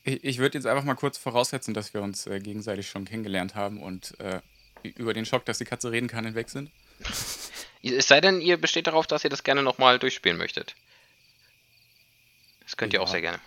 Ich, 0.05 0.23
ich 0.23 0.39
würde 0.39 0.59
jetzt 0.59 0.67
einfach 0.67 0.85
mal 0.85 0.95
kurz 0.95 1.17
voraussetzen, 1.17 1.73
dass 1.73 1.95
wir 1.95 2.03
uns 2.03 2.27
äh, 2.27 2.39
gegenseitig 2.39 2.89
schon 2.89 3.07
kennengelernt 3.07 3.55
haben 3.55 3.83
und 3.83 4.19
äh, 4.21 4.41
über 4.91 5.15
den 5.15 5.25
Schock, 5.27 5.45
dass 5.45 5.59
die 5.59 5.65
Katze 5.65 5.91
reden 5.91 6.09
kann, 6.09 6.25
hinweg 6.25 6.49
sind. 6.51 6.71
Es 7.87 8.09
sei 8.09 8.23
denn, 8.23 8.41
ihr 8.41 8.57
besteht 8.59 8.87
darauf, 8.87 9.07
dass 9.07 9.25
ihr 9.25 9.31
das 9.31 9.43
gerne 9.45 9.63
nochmal 9.63 9.99
durchspielen 9.99 10.39
möchtet. 10.39 10.75
Das 12.63 12.79
könnt 12.79 12.95
ihr 12.95 13.03
auch 13.03 13.09
Ja. 13.09 13.13
sehr 13.13 13.21
gerne. 13.21 13.39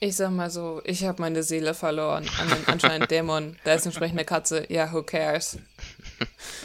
Ich 0.00 0.16
sag 0.16 0.32
mal 0.32 0.50
so, 0.50 0.82
ich 0.84 1.04
habe 1.04 1.22
meine 1.22 1.44
Seele 1.44 1.72
verloren 1.72 2.28
an 2.40 2.48
den 2.48 2.66
anscheinend 2.66 3.12
Dämon. 3.12 3.56
Da 3.62 3.74
ist 3.74 3.86
entsprechend 3.86 4.18
eine 4.18 4.24
Katze. 4.26 4.66
Ja, 4.70 4.92
who 4.92 5.04
cares? 5.04 5.58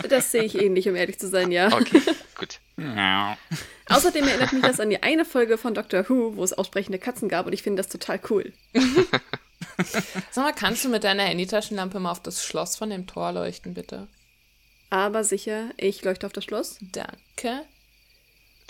Das 0.10 0.32
sehe 0.32 0.44
ich 0.44 0.60
ähnlich, 0.60 0.90
um 0.90 0.96
ehrlich 0.96 1.20
zu 1.20 1.28
sein, 1.30 1.52
ja. 1.52 1.72
Okay, 1.72 2.02
gut. 2.40 2.60
Ja. 2.78 3.38
Außerdem 3.88 4.28
erinnert 4.28 4.52
mich 4.54 4.64
das 4.64 4.80
an 4.80 4.90
die 4.90 5.04
eine 5.04 5.24
Folge 5.24 5.60
von 5.60 5.76
Doctor 5.76 6.10
Who, 6.10 6.36
wo 6.38 6.44
es 6.44 6.54
aussprechende 6.54 6.98
Katzen 6.98 7.30
gab 7.30 7.46
und 7.46 7.54
ich 7.54 7.62
finde 7.62 7.84
das 7.84 7.92
total 7.92 8.20
cool. 8.32 8.52
Sag 10.32 10.44
mal, 10.44 10.54
kannst 10.54 10.84
du 10.86 10.90
mit 10.90 11.04
deiner 11.04 11.24
Handytaschenlampe 11.24 12.00
mal 12.00 12.12
auf 12.12 12.22
das 12.22 12.46
Schloss 12.46 12.76
von 12.76 12.90
dem 12.90 13.08
Tor 13.08 13.32
leuchten, 13.32 13.74
bitte? 13.74 14.08
Aber 14.90 15.24
sicher, 15.24 15.72
ich 15.78 16.04
leuchte 16.04 16.26
auf 16.26 16.34
das 16.34 16.44
Schloss. 16.44 16.78
Danke. 16.82 17.66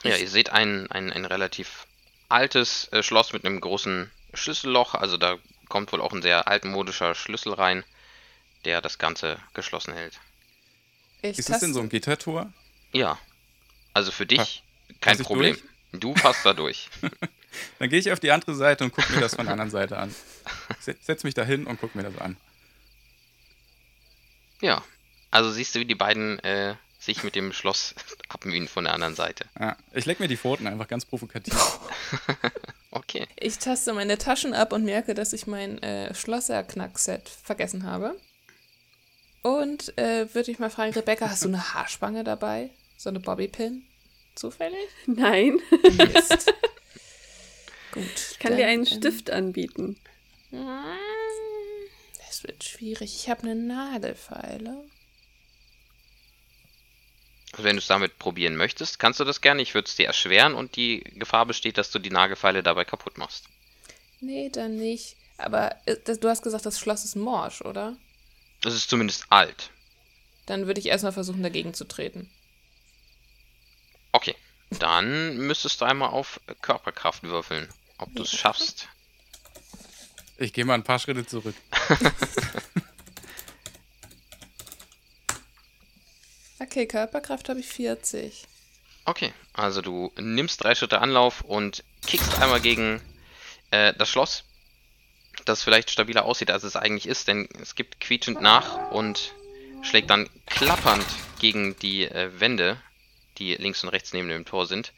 Ja, 0.03 0.15
ihr 0.15 0.29
seht 0.29 0.50
ein, 0.51 0.89
ein, 0.91 1.12
ein 1.12 1.25
relativ 1.25 1.86
altes 2.29 2.88
äh, 2.91 3.03
Schloss 3.03 3.34
mit 3.34 3.46
einem 3.46 3.60
großen 3.60 4.10
Schlüsselloch. 4.34 4.96
Also 4.96 5.17
da 5.17 5.38
kommt 5.70 5.91
wohl 5.91 6.01
auch 6.01 6.13
ein 6.13 6.22
sehr 6.22 6.48
altmodischer 6.48 7.15
Schlüssel 7.15 7.53
rein, 7.53 7.84
der 8.65 8.81
das 8.81 8.98
Ganze 8.98 9.38
geschlossen 9.53 9.93
hält. 9.93 10.20
Ich 11.22 11.38
Ist 11.39 11.50
das 11.50 11.60
denn 11.60 11.74
so 11.74 11.79
ein 11.81 11.89
Gittertor? 11.89 12.51
Ja, 12.93 13.17
also 13.93 14.12
für 14.12 14.25
dich 14.25 14.63
Pa- 14.89 14.93
kein 15.01 15.20
Problem. 15.20 15.58
Du 15.91 16.13
passt 16.13 16.46
da 16.46 16.53
durch. 16.53 16.89
Dann 17.79 17.89
gehe 17.89 18.00
ich 18.00 18.12
auf 18.12 18.20
die 18.20 18.31
andere 18.31 18.55
Seite 18.55 18.84
und 18.84 18.91
gucke 18.93 19.12
mir 19.13 19.20
das 19.22 19.36
von 19.36 19.46
der 19.46 19.53
anderen 19.53 19.72
Seite 19.72 19.98
an. 19.98 20.13
Se- 20.79 20.96
Setz 21.01 21.24
mich 21.24 21.34
da 21.34 21.43
hin 21.43 21.65
und 21.67 21.79
guck 21.81 21.96
mir 21.96 22.03
das 22.03 22.17
an. 22.17 22.38
Ja, 24.62 24.84
also 25.31 25.51
siehst 25.51 25.74
du, 25.75 25.79
wie 25.79 25.86
die 25.86 25.96
beiden 25.96 26.39
äh, 26.39 26.75
sich 27.00 27.24
mit 27.24 27.36
dem 27.36 27.51
Schloss 27.51 27.96
abmühen 28.29 28.67
von 28.67 28.84
der 28.84 28.93
anderen 28.93 29.15
Seite. 29.15 29.46
Ja, 29.60 29.75
ich 29.93 30.05
leck 30.05 30.20
mir 30.20 30.27
die 30.27 30.38
Pfoten 30.38 30.67
einfach 30.67 30.88
ganz 30.88 31.05
provokativ. 31.05 31.53
Okay. 32.93 33.25
Ich 33.38 33.58
taste 33.58 33.93
meine 33.93 34.17
Taschen 34.17 34.53
ab 34.53 34.74
und 34.74 34.84
merke, 34.84 35.13
dass 35.13 35.31
ich 35.31 35.48
mein 35.48 35.81
äh, 35.81 36.13
Schlosser-Knackset 36.13 37.29
vergessen 37.29 37.86
habe. 37.86 38.17
Und 39.43 39.98
äh, 39.98 40.27
würde 40.36 40.51
ich 40.51 40.60
mal 40.60 40.70
fragen, 40.70 40.91
Rebecca, 40.91 41.29
hast 41.29 41.46
du 41.46 41.48
eine 41.48 41.74
Haarspange 41.74 42.25
dabei? 42.25 42.70
So 42.98 43.08
eine 43.10 43.22
Bobbypin? 43.22 43.86
Zufällig? 44.36 44.89
Nein, 45.05 45.58
Mist. 45.93 46.53
Gut. 47.91 48.31
ich 48.31 48.39
kann 48.39 48.55
dir 48.55 48.67
einen 48.67 48.86
ähm, 48.86 48.98
Stift 48.98 49.29
anbieten. 49.29 49.98
Das 50.51 52.43
wird 52.43 52.63
schwierig. 52.63 53.15
Ich 53.15 53.29
habe 53.29 53.43
eine 53.43 53.55
Nagelfeile. 53.55 54.83
Also 57.51 57.63
wenn 57.63 57.75
du 57.75 57.81
es 57.81 57.88
damit 57.88 58.17
probieren 58.17 58.55
möchtest, 58.55 59.00
kannst 59.00 59.19
du 59.19 59.25
das 59.25 59.41
gerne. 59.41 59.62
Ich 59.62 59.74
würde 59.74 59.88
es 59.88 59.95
dir 59.95 60.07
erschweren 60.07 60.53
und 60.53 60.75
die 60.75 61.03
Gefahr 61.15 61.45
besteht, 61.45 61.77
dass 61.77 61.91
du 61.91 62.00
die 62.00 62.10
Nagelfeile 62.10 62.63
dabei 62.63 62.86
kaputt 62.86 63.17
machst. 63.17 63.45
Nee, 64.21 64.50
dann 64.50 64.77
nicht. 64.77 65.17
Aber 65.38 65.75
äh, 65.86 65.98
das, 66.05 66.19
du 66.19 66.29
hast 66.29 66.43
gesagt, 66.43 66.65
das 66.65 66.79
Schloss 66.79 67.03
ist 67.03 67.15
morsch, 67.15 67.62
oder? 67.62 67.98
Das 68.62 68.74
ist 68.74 68.89
zumindest 68.89 69.25
alt. 69.29 69.71
Dann 70.45 70.67
würde 70.67 70.79
ich 70.79 70.88
erstmal 70.88 71.12
versuchen, 71.12 71.43
dagegen 71.43 71.74
zu 71.74 71.86
treten. 71.86 72.29
Okay. 74.12 74.36
Dann 74.79 75.38
müsstest 75.38 75.81
du 75.81 75.86
einmal 75.86 76.10
auf 76.10 76.39
Körperkraft 76.62 77.24
würfeln, 77.24 77.67
ob 78.01 78.13
du 78.15 78.24
es 78.24 78.31
schaffst. 78.31 78.88
Ich 80.38 80.53
gehe 80.53 80.65
mal 80.65 80.74
ein 80.74 80.84
paar 80.84 81.00
Schritte 81.00 81.25
zurück. 81.25 81.55
Okay, 86.72 86.86
Körperkraft 86.86 87.50
habe 87.50 87.60
ich 87.60 87.67
40. 87.67 88.46
Okay, 89.03 89.34
also 89.51 89.81
du 89.81 90.13
nimmst 90.17 90.63
drei 90.63 90.74
Schritte 90.74 91.01
Anlauf 91.01 91.41
und 91.41 91.84
kickst 92.05 92.39
einmal 92.39 92.62
gegen 92.62 93.01
äh, 93.72 93.93
das 93.98 94.08
Schloss, 94.08 94.46
das 95.43 95.63
vielleicht 95.63 95.89
stabiler 95.89 96.24
aussieht, 96.24 96.51
als 96.51 96.63
es 96.63 96.75
eigentlich 96.77 97.08
ist, 97.08 97.27
denn 97.27 97.50
es 97.60 97.75
gibt 97.75 98.00
quietschend 98.00 98.41
nach 98.41 98.91
und 98.91 99.34
schlägt 99.81 100.12
dann 100.12 100.29
klappernd 100.46 101.05
gegen 101.39 101.77
die 101.79 102.03
äh, 102.05 102.39
Wände, 102.39 102.79
die 103.39 103.55
links 103.55 103.84
und 103.84 103.89
rechts 103.89 104.13
neben 104.13 104.29
dem 104.29 104.46
Tor 104.46 104.65
sind. 104.65 104.93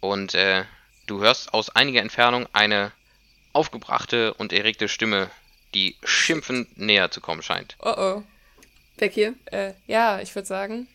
Und 0.00 0.34
äh, 0.34 0.64
du 1.12 1.20
hörst 1.20 1.52
aus 1.52 1.68
einiger 1.70 2.00
Entfernung 2.00 2.46
eine 2.52 2.90
aufgebrachte 3.52 4.32
und 4.34 4.52
erregte 4.52 4.88
Stimme, 4.88 5.30
die 5.74 5.96
schimpfend 6.04 6.78
näher 6.78 7.10
zu 7.10 7.20
kommen 7.20 7.42
scheint. 7.42 7.76
Oh 7.80 7.94
oh. 7.96 8.22
Weg 8.96 9.12
hier. 9.12 9.34
Äh, 9.46 9.74
ja, 9.86 10.20
ich 10.20 10.34
würde 10.34 10.46
sagen. 10.48 10.88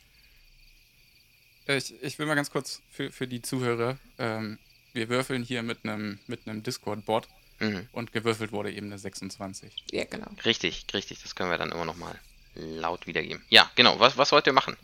Äh, 1.67 1.77
Ich, 1.77 1.93
ich 2.01 2.17
will 2.19 2.25
mal 2.25 2.35
ganz 2.35 2.49
kurz 2.51 2.81
für, 2.91 3.11
für 3.11 3.27
die 3.27 3.41
Zuhörer. 3.41 3.97
Ähm, 4.17 4.57
wir 4.93 5.09
würfeln 5.09 5.43
hier 5.43 5.61
mit 5.61 5.79
einem 5.83 6.19
mit 6.27 6.47
einem 6.47 6.63
Discord-Bot 6.63 7.27
Mhm. 7.59 7.87
und 7.91 8.13
gewürfelt 8.13 8.51
wurde 8.51 8.71
eben 8.71 8.85
eine 8.85 8.99
26. 8.99 9.71
Ja, 9.91 10.03
genau. 10.05 10.27
Richtig, 10.45 10.85
richtig, 10.93 11.23
das 11.23 11.33
können 11.35 11.49
wir 11.49 11.57
dann 11.57 11.71
immer 11.71 11.85
noch 11.85 11.95
mal 11.97 12.15
laut 12.53 13.07
wiedergeben. 13.07 13.43
Ja, 13.49 13.71
genau, 13.75 13.99
was, 13.99 14.15
was 14.15 14.31
wollt 14.31 14.45
ihr 14.45 14.53
machen? 14.53 14.77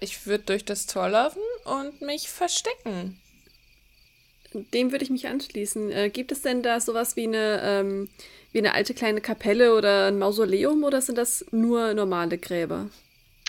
Ich 0.00 0.26
würde 0.26 0.42
durch 0.42 0.64
das 0.64 0.86
Tor 0.86 1.08
laufen 1.08 1.40
und 1.64 2.00
mich 2.02 2.28
verstecken. 2.28 3.20
Dem 4.52 4.92
würde 4.92 5.04
ich 5.04 5.10
mich 5.10 5.28
anschließen. 5.28 5.90
Äh, 5.90 6.10
gibt 6.10 6.32
es 6.32 6.42
denn 6.42 6.62
da 6.62 6.80
sowas 6.80 7.16
wie 7.16 7.26
eine, 7.26 7.60
ähm, 7.62 8.08
wie 8.52 8.58
eine 8.58 8.74
alte 8.74 8.94
kleine 8.94 9.20
Kapelle 9.20 9.74
oder 9.74 10.06
ein 10.06 10.18
Mausoleum 10.18 10.84
oder 10.84 11.02
sind 11.02 11.18
das 11.18 11.44
nur 11.50 11.94
normale 11.94 12.38
Gräber? 12.38 12.88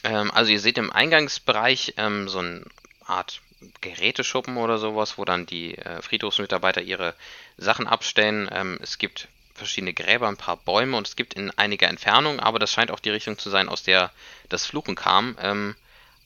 Ähm, 0.04 0.32
also 0.32 0.52
ihr 0.52 0.60
seht 0.60 0.78
im 0.78 0.92
Eingangsbereich 0.92 1.94
ähm, 1.98 2.28
so 2.28 2.40
eine 2.40 2.64
Art 3.06 3.42
Geräteschuppen 3.82 4.58
oder 4.58 4.78
sowas, 4.78 5.18
wo 5.18 5.26
dann 5.26 5.46
die 5.46 5.78
äh, 5.78 6.02
Friedhofsmitarbeiter 6.02 6.82
ihre 6.82 7.16
Sachen 7.58 7.88
abstellen. 7.88 8.50
Ähm, 8.52 8.80
es 8.82 8.98
gibt 8.98 9.28
verschiedene 9.54 9.94
Gräber, 9.94 10.28
ein 10.28 10.38
paar 10.38 10.58
Bäume 10.58 10.96
und 10.98 11.08
es 11.08 11.16
gibt 11.16 11.34
in 11.34 11.52
einiger 11.58 11.88
Entfernung, 11.88 12.40
aber 12.40 12.60
das 12.60 12.72
scheint 12.72 12.92
auch 12.92 13.00
die 13.00 13.10
Richtung 13.10 13.38
zu 13.38 13.50
sein, 13.50 13.68
aus 13.68 13.84
der 13.84 14.12
das 14.48 14.66
Fluchen 14.66 14.96
kam, 14.96 15.38
ähm, 15.42 15.76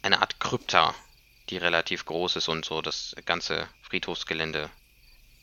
eine 0.03 0.21
Art 0.21 0.39
Krypta, 0.39 0.93
die 1.49 1.57
relativ 1.57 2.05
groß 2.05 2.35
ist 2.35 2.47
und 2.47 2.65
so 2.65 2.81
das 2.81 3.15
ganze 3.25 3.67
Friedhofsgelände 3.93 4.71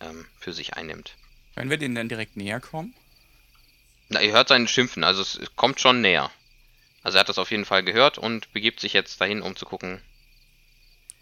ähm, 0.01 0.27
für 0.41 0.53
sich 0.53 0.75
einnimmt. 0.75 1.15
Wenn 1.55 1.71
wir 1.71 1.77
denen 1.79 1.95
dann 1.95 2.09
direkt 2.09 2.37
näher 2.37 2.59
kommen, 2.59 2.95
Na, 4.09 4.21
ihr 4.21 4.33
hört 4.33 4.49
seinen 4.49 4.67
Schimpfen, 4.67 5.05
also 5.05 5.23
es 5.23 5.39
kommt 5.55 5.81
schon 5.81 6.01
näher. 6.01 6.33
Also 7.05 7.17
er 7.17 7.21
hat 7.21 7.29
das 7.29 7.39
auf 7.39 7.53
jeden 7.53 7.65
Fall 7.65 7.85
gehört 7.85 8.19
und 8.19 8.53
begibt 8.53 8.81
sich 8.81 8.93
jetzt 8.93 9.21
dahin, 9.21 9.41
um 9.41 9.55
zu 9.55 9.67
gucken, 9.67 10.03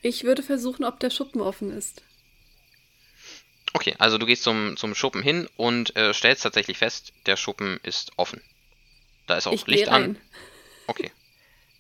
Ich 0.00 0.24
würde 0.24 0.42
versuchen, 0.42 0.86
ob 0.86 1.00
der 1.00 1.10
Schuppen 1.10 1.42
offen 1.42 1.70
ist. 1.70 2.02
Okay, 3.74 3.94
also 3.98 4.16
du 4.16 4.24
gehst 4.24 4.42
zum, 4.42 4.78
zum 4.78 4.94
Schuppen 4.94 5.22
hin 5.22 5.50
und 5.56 5.94
äh, 5.96 6.14
stellst 6.14 6.44
tatsächlich 6.44 6.78
fest, 6.78 7.12
der 7.26 7.36
Schuppen 7.36 7.78
ist 7.82 8.12
offen. 8.16 8.40
Da 9.26 9.36
ist 9.36 9.46
auch 9.46 9.52
ich 9.52 9.66
Licht 9.66 9.84
gehe 9.84 9.92
an. 9.92 10.02
rein. 10.02 10.20
Okay. 10.86 11.12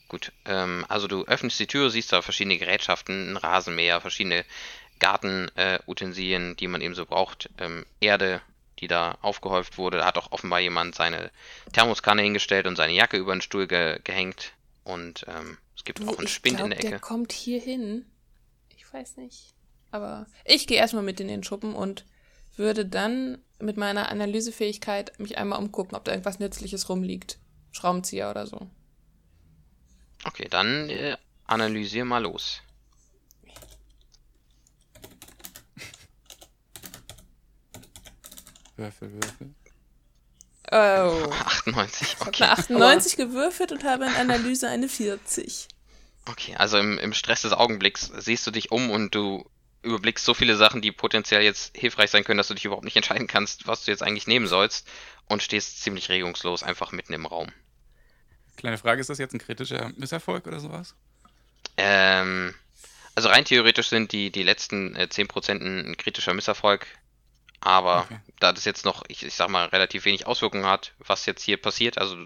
Gut. 0.08 0.32
Ähm, 0.44 0.84
also 0.88 1.08
du 1.08 1.24
öffnest 1.24 1.58
die 1.58 1.66
Tür, 1.66 1.88
siehst 1.88 2.12
da 2.12 2.20
verschiedene 2.20 2.58
Gerätschaften, 2.58 3.32
ein 3.32 3.36
Rasenmäher, 3.38 4.02
verschiedene 4.02 4.44
Gartenutensilien, 4.98 6.52
äh, 6.52 6.54
die 6.56 6.68
man 6.68 6.80
eben 6.80 6.94
so 6.94 7.06
braucht. 7.06 7.50
Ähm, 7.58 7.86
Erde, 8.00 8.40
die 8.78 8.88
da 8.88 9.18
aufgehäuft 9.22 9.78
wurde. 9.78 9.98
Da 9.98 10.06
hat 10.06 10.18
auch 10.18 10.32
offenbar 10.32 10.60
jemand 10.60 10.94
seine 10.94 11.30
Thermoskanne 11.72 12.22
hingestellt 12.22 12.66
und 12.66 12.76
seine 12.76 12.92
Jacke 12.92 13.16
über 13.16 13.34
den 13.34 13.42
Stuhl 13.42 13.66
ge 13.66 14.00
gehängt. 14.04 14.52
Und 14.84 15.26
ähm, 15.28 15.58
es 15.76 15.84
gibt 15.84 16.06
auch 16.06 16.18
einen 16.18 16.28
Spind 16.28 16.60
in 16.60 16.66
glaub, 16.66 16.70
der 16.70 16.78
Ecke. 16.78 16.90
der 16.90 16.98
kommt 17.00 17.32
hier 17.32 17.60
hin. 17.60 18.06
Ich 18.76 18.92
weiß 18.92 19.16
nicht. 19.16 19.54
Aber 19.90 20.26
ich 20.44 20.66
gehe 20.66 20.78
erstmal 20.78 21.02
mit 21.02 21.20
in 21.20 21.28
den 21.28 21.42
Schuppen 21.42 21.74
und 21.74 22.04
würde 22.56 22.84
dann 22.84 23.38
mit 23.58 23.76
meiner 23.76 24.08
Analysefähigkeit 24.08 25.18
mich 25.18 25.38
einmal 25.38 25.58
umgucken, 25.58 25.96
ob 25.96 26.04
da 26.04 26.12
irgendwas 26.12 26.38
Nützliches 26.38 26.88
rumliegt. 26.88 27.38
Schraubenzieher 27.72 28.30
oder 28.30 28.46
so. 28.46 28.68
Okay, 30.24 30.48
dann 30.50 30.90
äh, 30.90 31.16
analysier 31.44 32.04
mal 32.04 32.22
los. 32.22 32.62
Würfel, 38.78 39.12
Würfel. 39.12 39.54
Oh. 40.70 40.74
98, 40.74 42.02
Ich 42.02 42.20
habe 42.20 42.28
okay. 42.28 42.44
eine 42.44 42.52
98 42.52 43.16
gewürfelt 43.16 43.72
und 43.72 43.84
habe 43.84 44.04
in 44.04 44.14
Analyse 44.14 44.68
eine 44.68 44.88
40. 44.88 45.68
Okay, 46.26 46.54
also 46.56 46.78
im, 46.78 46.98
im 46.98 47.12
Stress 47.14 47.42
des 47.42 47.52
Augenblicks 47.52 48.12
siehst 48.18 48.46
du 48.46 48.50
dich 48.50 48.70
um 48.70 48.90
und 48.90 49.14
du 49.14 49.48
überblickst 49.82 50.24
so 50.24 50.34
viele 50.34 50.56
Sachen, 50.56 50.82
die 50.82 50.92
potenziell 50.92 51.42
jetzt 51.42 51.76
hilfreich 51.76 52.10
sein 52.10 52.24
können, 52.24 52.38
dass 52.38 52.48
du 52.48 52.54
dich 52.54 52.66
überhaupt 52.66 52.84
nicht 52.84 52.96
entscheiden 52.96 53.26
kannst, 53.26 53.66
was 53.66 53.84
du 53.84 53.90
jetzt 53.90 54.02
eigentlich 54.02 54.26
nehmen 54.26 54.46
sollst 54.46 54.86
und 55.26 55.42
stehst 55.42 55.82
ziemlich 55.82 56.08
regungslos 56.08 56.62
einfach 56.62 56.92
mitten 56.92 57.14
im 57.14 57.26
Raum. 57.26 57.48
Kleine 58.56 58.78
Frage, 58.78 59.00
ist 59.00 59.08
das 59.08 59.18
jetzt 59.18 59.34
ein 59.34 59.38
kritischer 59.38 59.92
Misserfolg 59.96 60.46
oder 60.46 60.60
sowas? 60.60 60.94
Ähm, 61.76 62.54
also 63.14 63.28
rein 63.28 63.44
theoretisch 63.44 63.88
sind 63.88 64.12
die, 64.12 64.30
die 64.30 64.42
letzten 64.42 64.96
äh, 64.96 65.08
10% 65.10 65.50
ein, 65.52 65.90
ein 65.90 65.96
kritischer 65.96 66.34
Misserfolg, 66.34 66.86
aber 67.60 68.02
Okay. 68.02 68.20
da 68.40 68.52
das 68.52 68.64
jetzt 68.64 68.84
noch, 68.84 69.02
ich, 69.08 69.24
ich 69.24 69.34
sag 69.34 69.48
mal, 69.48 69.66
relativ 69.66 70.04
wenig 70.04 70.26
Auswirkungen 70.26 70.66
hat, 70.66 70.94
was 70.98 71.26
jetzt 71.26 71.42
hier 71.42 71.56
passiert, 71.60 71.98
also 71.98 72.16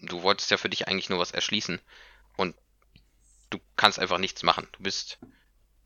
du 0.00 0.22
wolltest 0.22 0.50
ja 0.50 0.56
für 0.56 0.68
dich 0.68 0.88
eigentlich 0.88 1.08
nur 1.10 1.18
was 1.18 1.30
erschließen 1.32 1.80
und 2.36 2.54
du 3.50 3.58
kannst 3.76 3.98
einfach 3.98 4.18
nichts 4.18 4.42
machen. 4.42 4.66
Du 4.72 4.82
bist 4.82 5.18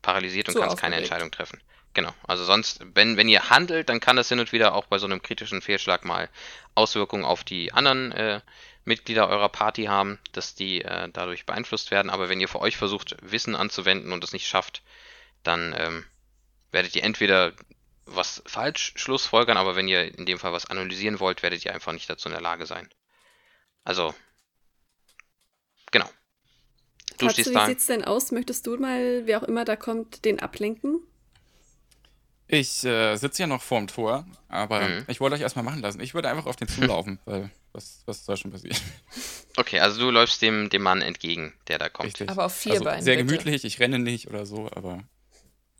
paralysiert 0.01 0.47
und 0.49 0.53
Zu 0.53 0.59
kannst 0.59 0.77
keine 0.77 0.95
aufgeregt. 0.95 1.11
Entscheidung 1.11 1.31
treffen. 1.31 1.61
Genau. 1.93 2.13
Also 2.27 2.43
sonst, 2.43 2.79
wenn, 2.93 3.17
wenn 3.17 3.27
ihr 3.29 3.49
handelt, 3.49 3.89
dann 3.89 3.99
kann 3.99 4.15
das 4.15 4.29
hin 4.29 4.39
und 4.39 4.51
wieder 4.51 4.75
auch 4.75 4.85
bei 4.85 4.99
so 4.99 5.05
einem 5.07 5.21
kritischen 5.21 5.61
Fehlschlag 5.61 6.05
mal 6.05 6.29
Auswirkungen 6.75 7.25
auf 7.25 7.43
die 7.43 7.73
anderen 7.73 8.11
äh, 8.11 8.41
Mitglieder 8.85 9.27
eurer 9.27 9.49
Party 9.49 9.85
haben, 9.85 10.19
dass 10.31 10.53
die 10.55 10.83
äh, 10.83 11.09
dadurch 11.11 11.45
beeinflusst 11.45 11.91
werden. 11.91 12.09
Aber 12.11 12.29
wenn 12.29 12.39
ihr 12.39 12.47
für 12.47 12.59
euch 12.61 12.77
versucht, 12.77 13.15
Wissen 13.21 13.55
anzuwenden 13.55 14.11
und 14.13 14.23
es 14.23 14.31
nicht 14.31 14.47
schafft, 14.47 14.83
dann 15.43 15.75
ähm, 15.77 16.05
werdet 16.71 16.95
ihr 16.95 17.03
entweder 17.03 17.53
was 18.07 18.41
falsch 18.45 18.93
schlussfolgern, 18.95 19.57
aber 19.57 19.75
wenn 19.75 19.87
ihr 19.87 20.17
in 20.17 20.25
dem 20.25 20.39
Fall 20.39 20.53
was 20.53 20.65
analysieren 20.65 21.19
wollt, 21.19 21.43
werdet 21.43 21.63
ihr 21.65 21.73
einfach 21.73 21.93
nicht 21.93 22.09
dazu 22.09 22.27
in 22.29 22.33
der 22.33 22.41
Lage 22.41 22.65
sein. 22.65 22.87
Also, 23.83 24.13
genau. 25.91 26.09
Du 27.17 27.25
Katze, 27.25 27.33
stehst 27.41 27.49
wie 27.49 27.53
da. 27.53 27.65
sieht's 27.65 27.85
denn 27.87 28.03
aus? 28.03 28.31
Möchtest 28.31 28.67
du 28.67 28.77
mal, 28.77 29.25
wer 29.25 29.41
auch 29.41 29.47
immer 29.47 29.65
da 29.65 29.75
kommt, 29.75 30.25
den 30.25 30.39
ablenken? 30.39 30.99
Ich 32.49 32.83
äh, 32.85 33.15
sitze 33.17 33.43
ja 33.43 33.47
noch 33.47 33.61
vorm 33.61 33.87
Tor, 33.87 34.25
aber 34.47 34.79
Mhm. 34.87 35.05
ich 35.07 35.19
wollte 35.19 35.35
euch 35.35 35.41
erstmal 35.41 35.65
machen 35.65 35.81
lassen. 35.81 35.99
Ich 35.99 36.13
würde 36.13 36.29
einfach 36.29 36.45
auf 36.45 36.55
den 36.55 36.67
zulaufen, 36.69 37.19
weil 37.25 37.49
was, 37.73 38.03
was 38.05 38.23
soll 38.25 38.37
schon 38.37 38.51
passieren? 38.51 38.77
Okay, 39.57 39.79
also 39.81 39.99
du 39.99 40.09
läufst 40.11 40.41
dem, 40.41 40.69
dem 40.69 40.81
Mann 40.81 41.01
entgegen, 41.01 41.53
der 41.67 41.77
da 41.77 41.89
kommt. 41.89 42.07
Richtig. 42.07 42.29
Aber 42.29 42.45
auf 42.45 42.55
vier 42.55 42.73
also 42.73 42.85
Beinen. 42.85 43.03
Sehr 43.03 43.15
bitte. 43.17 43.25
gemütlich, 43.27 43.65
ich 43.65 43.79
renne 43.79 43.99
nicht 43.99 44.27
oder 44.29 44.45
so, 44.45 44.69
aber 44.73 45.03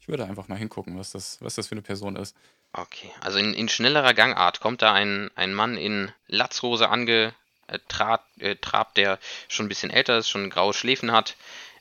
ich 0.08 0.10
würde 0.10 0.24
einfach 0.24 0.48
mal 0.48 0.58
hingucken, 0.58 0.98
was 0.98 1.12
das, 1.12 1.38
was 1.42 1.56
das 1.56 1.68
für 1.68 1.74
eine 1.74 1.82
Person 1.82 2.16
ist. 2.16 2.34
Okay, 2.72 3.12
also 3.20 3.40
in, 3.40 3.54
in 3.54 3.68
schnellerer 3.68 4.14
Gangart 4.14 4.62
kommt 4.62 4.82
da 4.82 4.94
ein, 4.94 5.30
ein 5.36 5.54
Mann 5.54 5.76
in 5.76 6.14
Latzhose 6.28 6.88
angetrabt, 6.88 8.42
äh, 8.42 8.56
trabt, 8.56 8.96
der 8.96 9.20
schon 9.50 9.66
ein 9.66 9.70
bisschen 9.70 9.90
älter 9.90 10.18
ist, 10.18 10.30
schon 10.30 10.50
graue 10.50 10.74
Schläfen 10.74 11.12
hat, 11.12 11.36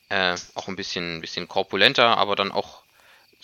äh, 0.09 0.35
auch 0.57 0.67
ein 0.67 0.75
bisschen, 0.75 1.21
bisschen 1.21 1.47
korpulenter, 1.47 2.19
aber 2.19 2.35
dann 2.35 2.51
auch 2.51 2.83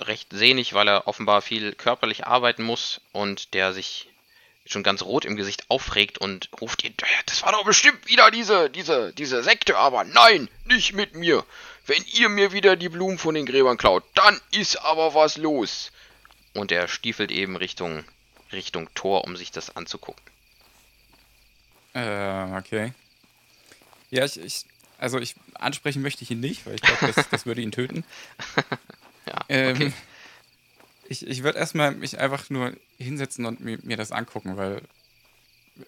recht 0.01 0.33
sehnig, 0.33 0.75
weil 0.75 0.89
er 0.89 1.07
offenbar 1.07 1.43
viel 1.43 1.75
körperlich 1.75 2.27
arbeiten 2.27 2.65
muss 2.65 3.01
und 3.13 3.55
der 3.55 3.73
sich 3.73 4.09
schon 4.65 4.83
ganz 4.83 5.03
rot 5.03 5.25
im 5.25 5.37
Gesicht 5.37 5.65
aufregt 5.69 6.19
und 6.19 6.49
ruft 6.61 6.85
ihn, 6.85 6.95
das 7.27 7.43
war 7.43 7.53
doch 7.53 7.65
bestimmt 7.65 8.07
wieder 8.09 8.31
diese, 8.31 8.71
diese, 8.71 9.13
diese 9.13 9.43
Sekte, 9.43 9.77
aber 9.77 10.05
nein, 10.05 10.49
nicht 10.65 10.93
mit 10.93 11.15
mir. 11.15 11.45
Wenn 11.87 12.05
ihr 12.13 12.29
mir 12.29 12.53
wieder 12.53 12.77
die 12.77 12.89
Blumen 12.89 13.19
von 13.19 13.35
den 13.35 13.47
Gräbern 13.47 13.77
klaut, 13.77 14.05
dann 14.15 14.41
ist 14.53 14.77
aber 14.77 15.15
was 15.15 15.37
los. 15.37 15.91
Und 16.55 16.71
er 16.71 16.87
stiefelt 16.87 17.31
eben 17.33 17.57
Richtung, 17.57 18.05
Richtung 18.53 18.89
Tor, 18.95 19.25
um 19.25 19.37
sich 19.37 19.51
das 19.51 19.75
anzugucken. 19.75 20.23
Äh, 21.95 22.57
okay. 22.57 22.93
Ja, 24.11 24.25
ich, 24.25 24.39
ich 24.39 24.65
also 24.99 25.19
ich 25.19 25.35
ansprechen 25.55 26.01
möchte 26.01 26.23
ich 26.23 26.31
ihn 26.31 26.39
nicht, 26.39 26.65
weil 26.65 26.77
ich 26.77 26.83
glaube, 26.83 27.13
das, 27.13 27.29
das 27.29 27.45
würde 27.47 27.61
ihn 27.61 27.73
töten. 27.73 28.05
Ja, 29.25 29.45
Ähm, 29.49 29.77
okay. 29.77 29.93
Ich, 31.09 31.27
ich 31.27 31.43
würde 31.43 31.59
erstmal 31.59 31.93
mich 31.93 32.19
einfach 32.19 32.49
nur 32.51 32.75
hinsetzen 32.99 33.45
und 33.47 33.61
mir, 33.61 33.79
mir 33.83 33.97
das 33.97 34.13
angucken, 34.13 34.57
weil 34.57 34.83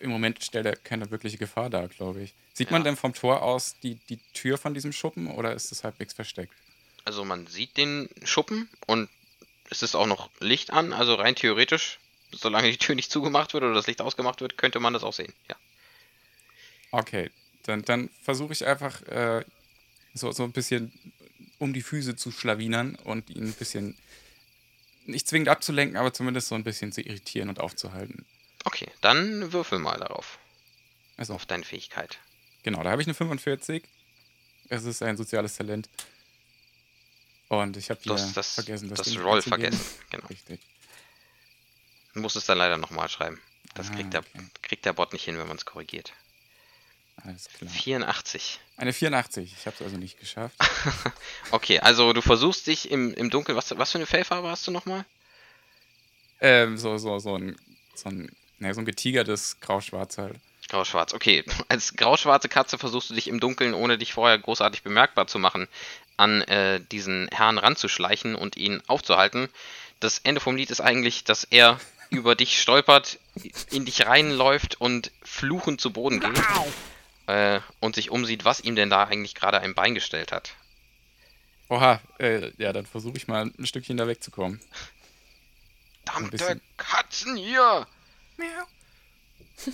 im 0.01 0.11
Moment 0.11 0.43
stellt 0.43 0.67
er 0.67 0.77
keine 0.77 1.11
wirkliche 1.11 1.39
Gefahr 1.39 1.71
dar, 1.71 1.89
glaube 1.89 2.23
ich. 2.23 2.35
Sieht 2.55 2.71
man 2.71 2.83
Ja. 2.83 2.85
denn 2.87 2.97
vom 2.97 3.15
Tor 3.15 3.43
aus 3.43 3.77
die, 3.83 3.97
die 4.09 4.19
Tür 4.33 4.59
von 4.59 4.75
diesem 4.75 4.93
Schuppen 4.93 5.27
oder 5.31 5.55
ist 5.55 5.73
es 5.73 5.85
halbwegs 5.85 6.15
versteckt? 6.15 6.53
also 7.07 7.23
man 7.23 7.47
sieht 7.47 7.77
den 7.77 8.09
Schuppen 8.25 8.67
und 8.87 9.11
es 9.69 9.83
ist 9.83 9.95
auch 9.95 10.07
noch 10.07 10.31
Licht 10.41 10.73
an, 10.73 10.95
also 10.95 11.15
rein 11.17 11.35
theoretisch, 11.35 11.99
solange 12.33 12.71
die 12.71 12.79
Tür 12.79 12.95
nicht 12.95 13.11
zugemacht 13.11 13.53
wird 13.53 13.63
oder 13.63 13.75
das 13.75 13.87
Licht 13.87 14.01
ausgemacht 14.01 14.41
wird, 14.41 14.57
könnte 14.57 14.81
man 14.81 14.95
das 14.95 15.03
auch 15.05 15.13
sehen, 15.13 15.35
ja. 15.51 15.57
Okay, 16.93 17.31
dann, 17.65 17.83
dann 17.83 18.09
versuche 18.23 18.55
ich 18.55 18.65
einfach 18.67 19.03
äh, 19.03 19.45
so, 20.15 20.33
so 20.33 20.45
ein 20.45 20.53
bisschen 20.53 20.93
um 21.59 21.75
die 21.75 21.83
Füße 21.83 22.17
zu 22.17 22.31
schlawinern 22.31 22.95
und 23.05 23.29
ihn 23.29 23.49
ein 23.49 23.53
bisschen 23.53 23.99
nicht 25.07 25.29
zwingend 25.29 25.49
abzulenken, 25.49 25.97
aber 25.97 26.13
zumindest 26.13 26.49
so 26.49 26.55
ein 26.55 26.65
bisschen 26.65 26.93
zu 26.93 27.01
irritieren 27.03 27.49
und 27.49 27.61
aufzuhalten. 27.61 28.25
Okay, 28.65 28.89
dann 29.01 29.53
würfel 29.53 29.79
mal 29.79 29.99
darauf. 29.99 30.39
Also, 31.17 31.35
Auf 31.35 31.47
deine 31.47 31.65
Fähigkeit. 31.65 32.19
genau, 32.63 32.83
da 32.83 32.91
habe 32.91 33.03
ich 33.03 33.07
eine 33.09 33.15
45. 33.15 33.85
Es 34.69 34.85
ist 34.85 35.03
ein 35.03 35.17
soziales 35.17 35.57
Talent. 35.57 35.89
Und 37.49 37.77
ich 37.77 37.91
habe 37.91 38.01
hier 38.03 38.15
das, 38.35 38.55
vergessen, 38.55 38.89
das, 38.89 39.01
das 39.03 39.19
Roll 39.19 39.43
vergessen. 39.43 39.81
Genau. 40.11 40.27
Richtig. 40.27 40.61
Du 42.15 42.21
musst 42.21 42.37
es 42.37 42.47
dann 42.47 42.59
leider 42.59 42.79
nochmal 42.79 43.09
schreiben. 43.09 43.41
Das 43.75 43.91
Ah, 43.91 43.95
kriegt, 43.95 44.13
der, 44.15 44.21
okay. 44.21 44.47
kriegt 44.63 44.85
der 44.87 44.93
Bot 44.93 45.13
nicht 45.13 45.25
hin, 45.25 45.37
wenn 45.39 45.47
man 45.47 45.57
es 45.57 45.65
korrigiert. 45.65 46.13
Alles 47.23 47.49
klar. 47.49 47.71
84. 47.71 48.61
Eine 48.77 48.93
84. 48.93 49.55
Ich 49.57 49.67
habe 49.67 49.77
es 49.77 49.83
also 49.83 49.97
nicht 49.97 50.19
geschafft. 50.19 50.57
Okay, 51.51 51.79
also 51.79 52.13
du 52.13 52.21
versuchst 52.21 52.67
dich 52.67 52.91
im, 52.91 53.15
im 53.15 53.31
Dunkeln. 53.31 53.57
Was, 53.57 53.77
was 53.79 53.93
für 53.93 53.99
eine 53.99 54.07
Fellfarbe 54.07 54.49
hast 54.49 54.67
du 54.67 54.71
nochmal? 54.71 55.05
ähm, 56.41 56.77
so, 56.77 56.99
so, 56.99 57.19
so 57.19 57.37
ein, 57.37 57.57
so 57.95 58.09
ein, 58.11 58.31
ne, 58.59 58.75
so 58.75 58.81
ein 58.81 58.85
getigertes 58.85 59.61
Grau-Schwarz 59.61 60.19
halt. 60.19 60.37
Grau-schwarz. 60.69 61.15
Okay, 61.15 61.45
als 61.69 61.95
grau-schwarze 61.95 62.49
Katze 62.49 62.79
versuchst 62.79 63.11
du 63.11 63.15
dich 63.15 63.29
im 63.29 63.41
Dunkeln, 63.41 63.75
ohne 63.75 63.99
dich 63.99 64.13
vorher 64.13 64.39
großartig 64.39 64.83
bemerkbar 64.83 65.27
zu 65.27 65.39
machen, 65.39 65.69
an 66.17 66.43
äh, 66.43 66.81
diesen 66.93 67.29
Herrn 67.29 67.59
ranzuschleichen 67.59 68.35
und 68.35 68.57
ihn 68.57 68.83
aufzuhalten. 68.87 69.49
Das 70.01 70.19
Ende 70.19 70.41
vom 70.41 70.57
Lied 70.57 70.71
ist 70.71 70.81
eigentlich, 70.81 71.25
dass 71.25 71.45
er 71.45 71.81
über 72.11 72.35
dich 72.35 72.61
stolpert, 72.61 73.19
in 73.71 73.85
dich 73.87 74.07
reinläuft 74.07 74.81
und 74.81 75.11
fluchend 75.23 75.81
zu 75.81 75.93
Boden 75.93 76.21
geht. 76.21 76.43
Äh, 77.27 77.61
und 77.81 77.95
sich 77.95 78.11
umsieht, 78.11 78.45
was 78.45 78.61
ihm 78.61 78.77
denn 78.77 78.91
da 78.91 79.05
eigentlich 79.05 79.35
gerade 79.35 79.61
ein 79.61 79.75
Bein 79.75 79.95
gestellt 79.95 80.31
hat. 80.33 80.55
Oha, 81.71 82.01
äh, 82.19 82.53
ja, 82.59 82.73
dann 82.73 82.85
versuche 82.87 83.17
ich 83.17 83.27
mal 83.29 83.51
ein 83.59 83.67
Stückchen 83.67 83.97
da 83.97 84.07
wegzukommen. 84.07 84.61
Verdammte 86.05 86.31
bisschen- 86.31 86.61
Katzen 86.77 87.37
hier! 87.37 87.87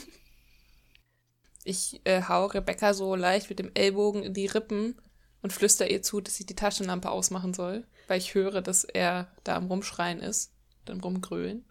Ich 1.64 2.00
äh, 2.04 2.22
hau 2.26 2.46
Rebecca 2.46 2.94
so 2.94 3.14
leicht 3.14 3.50
mit 3.50 3.58
dem 3.58 3.70
Ellbogen 3.74 4.22
in 4.22 4.32
die 4.32 4.46
Rippen 4.46 4.98
und 5.42 5.52
flüster 5.52 5.90
ihr 5.90 6.02
zu, 6.02 6.20
dass 6.20 6.34
sie 6.34 6.46
die 6.46 6.54
Taschenlampe 6.56 7.10
ausmachen 7.10 7.52
soll, 7.52 7.86
weil 8.08 8.18
ich 8.18 8.34
höre, 8.34 8.62
dass 8.62 8.84
er 8.84 9.30
da 9.44 9.56
am 9.56 9.66
Rumschreien 9.66 10.20
ist, 10.20 10.52
am 10.88 11.00
Rumgrölen. 11.00 11.64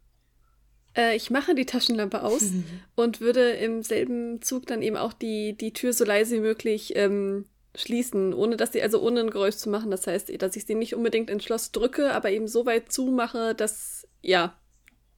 Äh, 0.95 1.15
ich 1.15 1.29
mache 1.29 1.55
die 1.55 1.65
Taschenlampe 1.65 2.23
aus 2.23 2.51
und 2.95 3.21
würde 3.21 3.51
im 3.51 3.83
selben 3.83 4.41
Zug 4.41 4.67
dann 4.67 4.81
eben 4.81 4.97
auch 4.97 5.13
die, 5.13 5.53
die 5.53 5.73
Tür 5.73 5.93
so 5.93 6.05
leise 6.05 6.37
wie 6.37 6.41
möglich 6.41 6.95
ähm, 6.95 7.45
schließen, 7.75 8.33
ohne 8.33 8.57
dass 8.57 8.73
sie, 8.73 8.81
also 8.81 9.01
ohne 9.01 9.21
ein 9.21 9.29
Geräusch 9.29 9.55
zu 9.55 9.69
machen. 9.69 9.91
Das 9.91 10.07
heißt, 10.07 10.31
dass 10.41 10.55
ich 10.55 10.65
sie 10.65 10.75
nicht 10.75 10.95
unbedingt 10.95 11.29
ins 11.29 11.43
Schloss 11.43 11.71
drücke, 11.71 12.13
aber 12.13 12.31
eben 12.31 12.47
so 12.47 12.65
weit 12.65 12.91
zumache, 12.91 13.55
dass, 13.55 14.07
ja, 14.21 14.55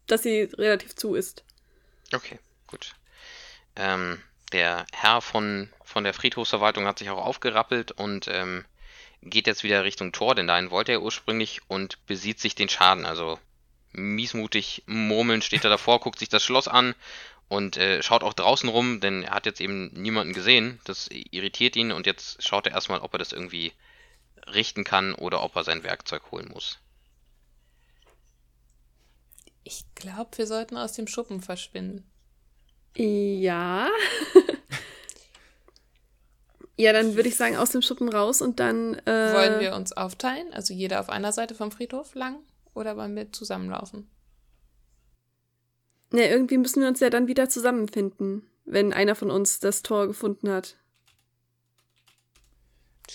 dass 0.07 0.23
sie 0.23 0.43
relativ 0.57 0.95
zu 0.95 1.15
ist. 1.15 1.43
Okay, 2.13 2.39
gut. 2.67 2.93
Ähm, 3.75 4.21
der 4.51 4.85
Herr 4.91 5.21
von, 5.21 5.69
von 5.83 6.03
der 6.03 6.13
Friedhofsverwaltung 6.13 6.85
hat 6.85 6.99
sich 6.99 7.09
auch 7.09 7.25
aufgerappelt 7.25 7.91
und 7.91 8.27
ähm, 8.27 8.65
geht 9.21 9.47
jetzt 9.47 9.63
wieder 9.63 9.83
Richtung 9.83 10.11
Tor, 10.11 10.35
denn 10.35 10.47
dahin 10.47 10.71
wollte 10.71 10.91
er 10.91 11.01
ursprünglich 11.01 11.61
und 11.67 12.05
besieht 12.05 12.39
sich 12.39 12.55
den 12.55 12.69
Schaden. 12.69 13.05
Also 13.05 13.39
miesmutig 13.93 14.83
murmelnd 14.85 15.43
steht 15.43 15.63
er 15.63 15.69
davor, 15.69 15.99
guckt 15.99 16.19
sich 16.19 16.29
das 16.29 16.43
Schloss 16.43 16.67
an 16.67 16.95
und 17.47 17.77
äh, 17.77 18.01
schaut 18.01 18.23
auch 18.23 18.33
draußen 18.33 18.69
rum, 18.69 19.01
denn 19.01 19.23
er 19.23 19.31
hat 19.31 19.45
jetzt 19.45 19.59
eben 19.59 19.91
niemanden 19.93 20.33
gesehen. 20.33 20.79
Das 20.85 21.09
irritiert 21.11 21.75
ihn 21.75 21.91
und 21.91 22.05
jetzt 22.05 22.41
schaut 22.41 22.67
er 22.67 22.73
erstmal, 22.73 23.01
ob 23.01 23.13
er 23.13 23.19
das 23.19 23.33
irgendwie 23.33 23.73
richten 24.47 24.83
kann 24.83 25.13
oder 25.13 25.43
ob 25.43 25.55
er 25.55 25.63
sein 25.63 25.83
Werkzeug 25.83 26.31
holen 26.31 26.49
muss. 26.53 26.79
Ich 29.63 29.83
glaube, 29.95 30.37
wir 30.37 30.47
sollten 30.47 30.77
aus 30.77 30.93
dem 30.93 31.07
Schuppen 31.07 31.41
verschwinden. 31.41 32.09
Ja. 32.95 33.89
ja, 36.77 36.93
dann 36.93 37.15
würde 37.15 37.29
ich 37.29 37.35
sagen, 37.35 37.57
aus 37.57 37.71
dem 37.71 37.81
Schuppen 37.81 38.09
raus 38.09 38.41
und 38.41 38.59
dann. 38.59 38.95
Äh, 39.05 39.33
Wollen 39.33 39.59
wir 39.59 39.75
uns 39.75 39.93
aufteilen? 39.93 40.53
Also 40.53 40.73
jeder 40.73 40.99
auf 40.99 41.09
einer 41.09 41.31
Seite 41.31 41.53
vom 41.53 41.71
Friedhof 41.71 42.15
lang? 42.15 42.39
Oder 42.73 42.97
wollen 42.97 43.15
wir 43.15 43.31
zusammenlaufen? 43.31 44.09
Ne, 46.11 46.27
irgendwie 46.29 46.57
müssen 46.57 46.81
wir 46.81 46.89
uns 46.89 46.99
ja 46.99 47.09
dann 47.09 47.27
wieder 47.27 47.49
zusammenfinden, 47.49 48.47
wenn 48.65 48.93
einer 48.93 49.15
von 49.15 49.31
uns 49.31 49.59
das 49.59 49.81
Tor 49.81 50.07
gefunden 50.07 50.49
hat. 50.49 50.77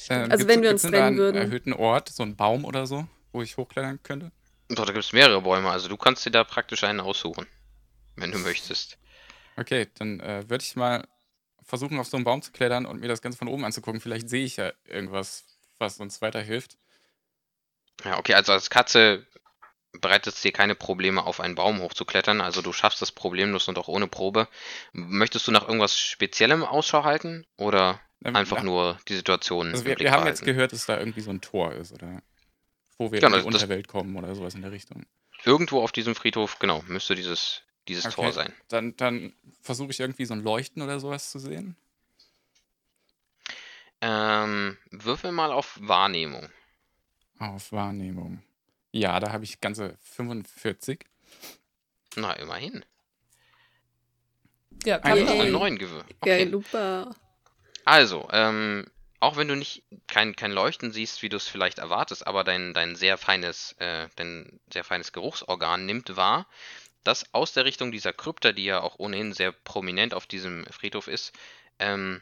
Ähm, 0.08 0.30
Also 0.30 0.48
wenn 0.48 0.62
wir 0.62 0.70
uns 0.70 0.82
trennen 0.82 1.02
einen 1.02 1.16
würden. 1.18 1.36
erhöhten 1.36 1.72
Ort, 1.72 2.08
so 2.08 2.22
ein 2.22 2.36
Baum 2.36 2.64
oder 2.64 2.86
so, 2.86 3.06
wo 3.32 3.42
ich 3.42 3.56
hochklettern 3.56 4.02
könnte? 4.02 4.32
Doch, 4.68 4.84
da 4.84 4.92
gibt 4.92 5.04
es 5.04 5.12
mehrere 5.12 5.42
Bäume, 5.42 5.70
also 5.70 5.88
du 5.88 5.96
kannst 5.96 6.24
dir 6.26 6.30
da 6.30 6.42
praktisch 6.42 6.84
einen 6.84 7.00
aussuchen, 7.00 7.46
wenn 8.16 8.32
du 8.32 8.38
möchtest. 8.38 8.98
Okay, 9.56 9.88
dann 9.94 10.20
äh, 10.20 10.48
würde 10.48 10.62
ich 10.62 10.74
mal 10.76 11.06
versuchen, 11.62 11.98
auf 11.98 12.08
so 12.08 12.16
einen 12.16 12.24
Baum 12.24 12.42
zu 12.42 12.52
klettern 12.52 12.86
und 12.86 13.00
mir 13.00 13.08
das 13.08 13.22
Ganze 13.22 13.38
von 13.38 13.48
oben 13.48 13.64
anzugucken. 13.64 14.00
Vielleicht 14.00 14.28
sehe 14.28 14.44
ich 14.44 14.56
ja 14.56 14.72
irgendwas, 14.84 15.44
was 15.78 15.98
uns 15.98 16.22
weiterhilft. 16.22 16.78
Ja, 18.04 18.18
okay, 18.18 18.34
also 18.34 18.52
als 18.52 18.70
Katze 18.70 19.26
bereitet 20.00 20.34
es 20.34 20.40
dir 20.42 20.52
keine 20.52 20.74
Probleme, 20.74 21.24
auf 21.24 21.40
einen 21.40 21.54
Baum 21.54 21.80
hochzuklettern. 21.80 22.40
Also 22.40 22.62
du 22.62 22.72
schaffst 22.72 23.02
das 23.02 23.12
problemlos 23.12 23.68
und 23.68 23.78
auch 23.78 23.88
ohne 23.88 24.06
Probe. 24.06 24.48
Möchtest 24.92 25.46
du 25.46 25.52
nach 25.52 25.66
irgendwas 25.66 25.98
Speziellem 25.98 26.62
Ausschau 26.64 27.04
halten? 27.04 27.46
Oder 27.56 28.00
Ähm, 28.24 28.34
einfach 28.34 28.58
ja. 28.58 28.62
nur 28.62 28.98
die 29.08 29.14
Situation 29.16 29.72
Also 29.72 29.84
wir, 29.84 29.98
wir 29.98 30.10
haben 30.10 30.26
jetzt 30.26 30.44
gehört, 30.44 30.72
dass 30.72 30.86
da 30.86 30.98
irgendwie 30.98 31.20
so 31.20 31.30
ein 31.30 31.40
Tor 31.40 31.72
ist, 31.74 31.92
oder 31.92 32.22
wo 32.98 33.12
wir 33.12 33.20
Ja, 33.20 33.28
in 33.28 33.34
die 33.34 33.46
Unterwelt 33.46 33.88
kommen 33.88 34.16
oder 34.16 34.34
sowas 34.34 34.54
in 34.54 34.62
der 34.62 34.72
Richtung. 34.72 35.04
Irgendwo 35.44 35.82
auf 35.82 35.92
diesem 35.92 36.14
Friedhof, 36.14 36.58
genau, 36.58 36.82
müsste 36.88 37.14
dieses, 37.14 37.62
dieses 37.88 38.06
Okay. 38.06 38.14
Tor 38.14 38.32
sein. 38.32 38.52
Dann, 38.68 38.96
dann 38.96 39.34
versuche 39.60 39.90
ich 39.90 40.00
irgendwie 40.00 40.24
so 40.24 40.32
ein 40.32 40.40
Leuchten 40.42 40.80
oder 40.82 40.98
sowas 40.98 41.30
zu 41.30 41.38
sehen. 41.38 41.76
Ähm, 44.00 44.76
würfel 44.90 45.32
mal 45.32 45.52
auf 45.52 45.78
Wahrnehmung. 45.80 46.48
Auf 47.38 47.72
Wahrnehmung. 47.72 48.42
Ja, 48.98 49.20
da 49.20 49.32
habe 49.32 49.44
ich 49.44 49.60
ganze 49.60 49.96
45. 50.14 51.04
Na, 52.16 52.32
immerhin. 52.32 52.84
Ja, 54.84 54.96
Ein 54.96 55.02
kann 55.02 55.12
Du 55.12 55.20
Yay. 55.20 55.26
hast 55.26 55.28
man. 55.28 55.40
eine 55.40 55.50
Yay. 55.50 55.52
9 55.52 55.78
gewürfelt. 55.78 56.20
Geil, 56.22 56.40
Okay. 56.42 56.50
super. 56.50 57.14
Also, 57.84 58.28
ähm, 58.32 58.86
auch 59.20 59.36
wenn 59.36 59.48
du 59.48 59.54
nicht 59.56 59.82
kein, 60.06 60.34
kein 60.34 60.52
Leuchten 60.52 60.92
siehst, 60.92 61.22
wie 61.22 61.28
du 61.28 61.36
es 61.36 61.46
vielleicht 61.46 61.78
erwartest, 61.78 62.26
aber 62.26 62.42
dein, 62.44 62.72
dein 62.74 62.96
sehr 62.96 63.18
feines, 63.18 63.72
äh, 63.78 64.08
dein 64.16 64.60
sehr 64.72 64.84
feines 64.84 65.12
Geruchsorgan 65.12 65.84
nimmt 65.86 66.16
wahr, 66.16 66.46
dass 67.04 67.32
aus 67.34 67.52
der 67.52 67.64
Richtung 67.64 67.92
dieser 67.92 68.12
Krypta, 68.12 68.52
die 68.52 68.64
ja 68.64 68.80
auch 68.80 68.98
ohnehin 68.98 69.32
sehr 69.32 69.52
prominent 69.52 70.14
auf 70.14 70.26
diesem 70.26 70.64
Friedhof 70.66 71.06
ist, 71.06 71.32
ähm, 71.78 72.20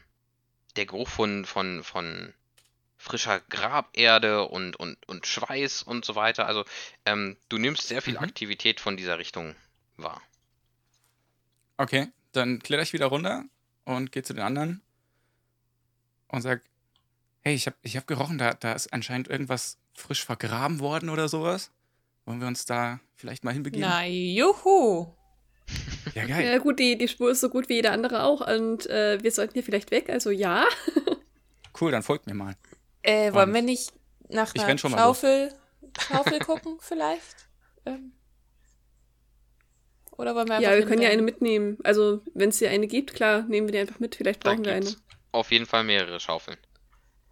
der 0.75 0.85
Geruch 0.85 1.07
von, 1.09 1.45
von, 1.45 1.83
von 1.83 2.33
frischer 3.05 3.39
Graberde 3.49 4.47
und, 4.47 4.75
und, 4.75 4.97
und 5.07 5.27
Schweiß 5.27 5.83
und 5.83 6.05
so 6.05 6.15
weiter. 6.15 6.47
Also, 6.47 6.65
ähm, 7.05 7.37
du 7.49 7.57
nimmst 7.57 7.87
sehr 7.87 8.01
viel 8.01 8.15
Mhm. 8.15 8.19
Aktivität 8.23 8.79
von 8.79 8.97
dieser 8.97 9.19
Richtung 9.19 9.55
wahr. 9.95 10.21
Okay, 11.77 12.07
dann 12.31 12.59
kletter 12.59 12.81
ich 12.81 12.93
wieder 12.93 13.05
runter 13.07 13.43
und 13.83 14.11
gehe 14.11 14.23
zu 14.23 14.33
den 14.33 14.43
anderen 14.43 14.81
und 16.29 16.41
sag, 16.41 16.63
hey, 17.41 17.53
ich 17.53 17.67
habe 17.67 17.77
ich 17.83 17.95
hab 17.95 18.07
gerochen, 18.07 18.39
da, 18.39 18.55
da 18.55 18.73
ist 18.73 18.91
anscheinend 18.91 19.27
irgendwas 19.27 19.77
frisch 19.93 20.25
vergraben 20.25 20.79
worden 20.79 21.09
oder 21.09 21.29
sowas. 21.29 21.71
Wollen 22.25 22.41
wir 22.41 22.47
uns 22.47 22.65
da 22.65 22.99
vielleicht 23.15 23.43
mal 23.43 23.53
hinbegeben? 23.53 23.87
Na, 23.87 24.03
juhu! 24.05 25.13
Ja, 26.15 26.25
geil. 26.25 26.45
Ja 26.45 26.57
gut, 26.57 26.79
die, 26.79 26.97
die 26.97 27.07
Spur 27.07 27.31
ist 27.31 27.41
so 27.41 27.49
gut 27.49 27.69
wie 27.69 27.75
jeder 27.75 27.91
andere 27.91 28.23
auch 28.23 28.41
und 28.47 28.87
äh, 28.87 29.21
wir 29.21 29.31
sollten 29.31 29.53
hier 29.53 29.63
vielleicht 29.63 29.91
weg, 29.91 30.09
also 30.09 30.31
ja. 30.31 30.65
Cool, 31.79 31.91
dann 31.91 32.03
folgt 32.03 32.25
mir 32.25 32.33
mal. 32.33 32.55
Äh, 33.05 33.33
wollen 33.33 33.49
Und 33.49 33.55
wir 33.55 33.61
nicht 33.61 33.93
nach 34.29 34.53
einer. 34.55 34.77
Schaufel, 34.77 35.53
Schaufel 35.99 36.39
gucken, 36.39 36.77
vielleicht? 36.81 37.35
Ähm. 37.85 38.13
Oder 40.17 40.33
wollen 40.33 40.47
wir 40.47 40.55
einfach 40.55 40.71
Ja, 40.71 40.77
wir 40.77 40.85
können 40.85 41.01
ja 41.01 41.09
eine 41.09 41.21
mitnehmen. 41.21 41.77
Also, 41.83 42.21
wenn 42.33 42.49
es 42.49 42.59
hier 42.59 42.69
eine 42.71 42.87
gibt, 42.87 43.13
klar, 43.13 43.43
nehmen 43.43 43.67
wir 43.67 43.73
die 43.73 43.79
einfach 43.79 43.99
mit. 43.99 44.15
Vielleicht 44.15 44.45
Da 44.45 44.51
brauchen 44.51 44.65
wir 44.65 44.73
eine. 44.73 44.95
auf 45.31 45.51
jeden 45.51 45.65
Fall 45.65 45.83
mehrere 45.83 46.19
Schaufeln. 46.19 46.57